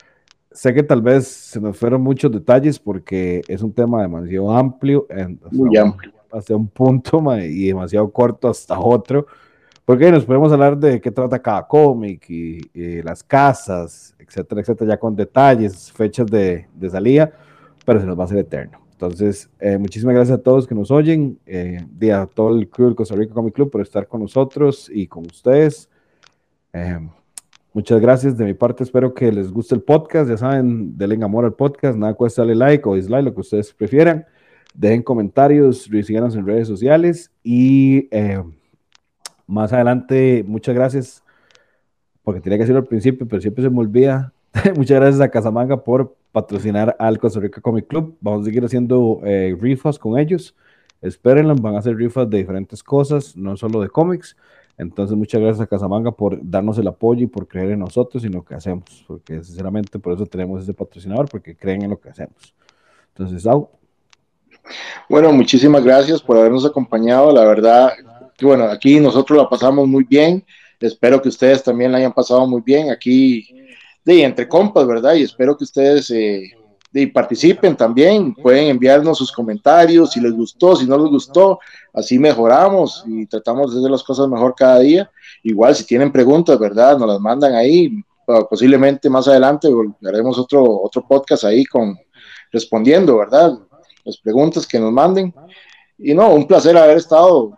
[0.51, 5.05] Sé que tal vez se nos fueron muchos detalles porque es un tema demasiado amplio,
[5.51, 9.27] muy amplio, hasta un punto y demasiado corto hasta otro.
[9.85, 12.59] Porque nos podemos hablar de qué trata cada cómic y,
[13.03, 17.31] las casas, etcétera, etcétera, ya con detalles, fechas de, de salida,
[17.85, 18.85] pero se nos va a hacer eterno.
[18.95, 23.13] Entonces, eh, muchísimas gracias a todos que nos oyen, eh, a todo el club Costa
[23.13, 25.89] Rica Comic Club por estar con nosotros y con ustedes.
[26.71, 26.99] Eh,
[27.73, 31.43] muchas gracias de mi parte, espero que les guste el podcast, ya saben, denle amor
[31.43, 34.25] al podcast, nada cuesta darle like o dislike, lo que ustedes prefieran.
[34.75, 38.43] Dejen comentarios, síganos en redes sociales y eh,
[39.47, 41.23] más adelante, muchas gracias,
[42.23, 44.33] porque tenía que decirlo al principio, pero siempre se me olvida.
[44.75, 48.17] muchas gracias a Casamanga por patrocinar al Costa Rica Comic Club.
[48.19, 50.55] Vamos a seguir haciendo eh, rifas con ellos.
[51.01, 54.35] Espérenlas, van a hacer rifas de diferentes cosas, no solo de cómics.
[54.77, 58.27] Entonces, muchas gracias a Casamanga por darnos el apoyo y por creer en nosotros y
[58.27, 59.05] en lo que hacemos.
[59.07, 62.53] Porque, sinceramente, por eso tenemos ese patrocinador, porque creen en lo que hacemos.
[63.09, 63.69] Entonces, Sau.
[65.09, 67.31] Bueno, muchísimas gracias por habernos acompañado.
[67.31, 67.93] La verdad,
[68.41, 70.43] bueno, aquí nosotros la pasamos muy bien.
[70.79, 73.47] Espero que ustedes también la hayan pasado muy bien aquí,
[74.03, 75.15] de entre compas, ¿verdad?
[75.15, 76.51] Y espero que ustedes eh,
[77.13, 78.33] participen también.
[78.33, 81.59] Pueden enviarnos sus comentarios si les gustó, si no les gustó.
[81.93, 85.09] Así mejoramos y tratamos de hacer las cosas mejor cada día.
[85.43, 86.97] Igual, si tienen preguntas, ¿verdad?
[86.97, 87.91] Nos las mandan ahí.
[88.49, 89.67] Posiblemente más adelante
[90.03, 91.95] haremos otro, otro podcast ahí con
[92.51, 93.59] respondiendo, ¿verdad?
[94.05, 95.33] Las preguntas que nos manden.
[95.97, 97.57] Y no, un placer haber estado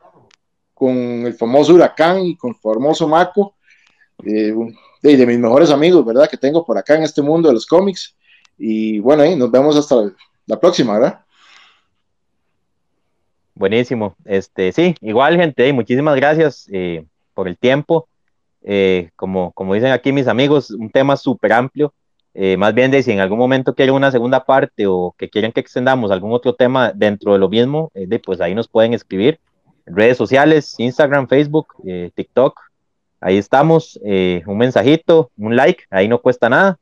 [0.74, 3.56] con el famoso huracán y con el famoso Maco,
[4.24, 4.54] eh,
[5.02, 6.30] de, mis mejores amigos, ¿verdad?
[6.30, 8.16] Que tengo por acá en este mundo de los cómics.
[8.58, 10.12] Y bueno, ahí nos vemos hasta
[10.46, 11.20] la próxima, ¿verdad?
[13.56, 14.16] Buenísimo.
[14.24, 18.08] Este, sí, igual, gente, muchísimas gracias eh, por el tiempo.
[18.62, 21.94] Eh, como, como dicen aquí mis amigos, un tema súper amplio.
[22.58, 25.60] Más bien de si en algún momento quieren una segunda parte o que quieren que
[25.60, 29.40] extendamos algún otro tema dentro de lo mismo, de, pues ahí nos pueden escribir
[29.88, 32.60] redes sociales, Instagram, Facebook, eh, TikTok.
[33.20, 34.00] Ahí estamos.
[34.06, 36.78] Eh, un mensajito, un like, ahí no cuesta nada.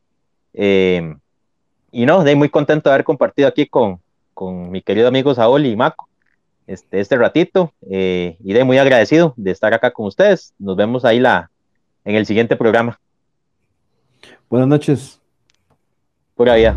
[0.54, 1.16] Eh,
[1.92, 4.02] y no, de muy contento de haber compartido aquí con,
[4.34, 6.10] con mi querido amigo Saúl y Maco
[6.68, 7.74] este, este ratito.
[7.82, 10.54] y de muy agradecido de estar acá con ustedes.
[10.60, 11.52] Nos vemos ahí la,
[12.04, 13.00] en el siguiente programa.
[14.50, 15.25] Buenas noches.
[16.36, 16.76] Pura vida.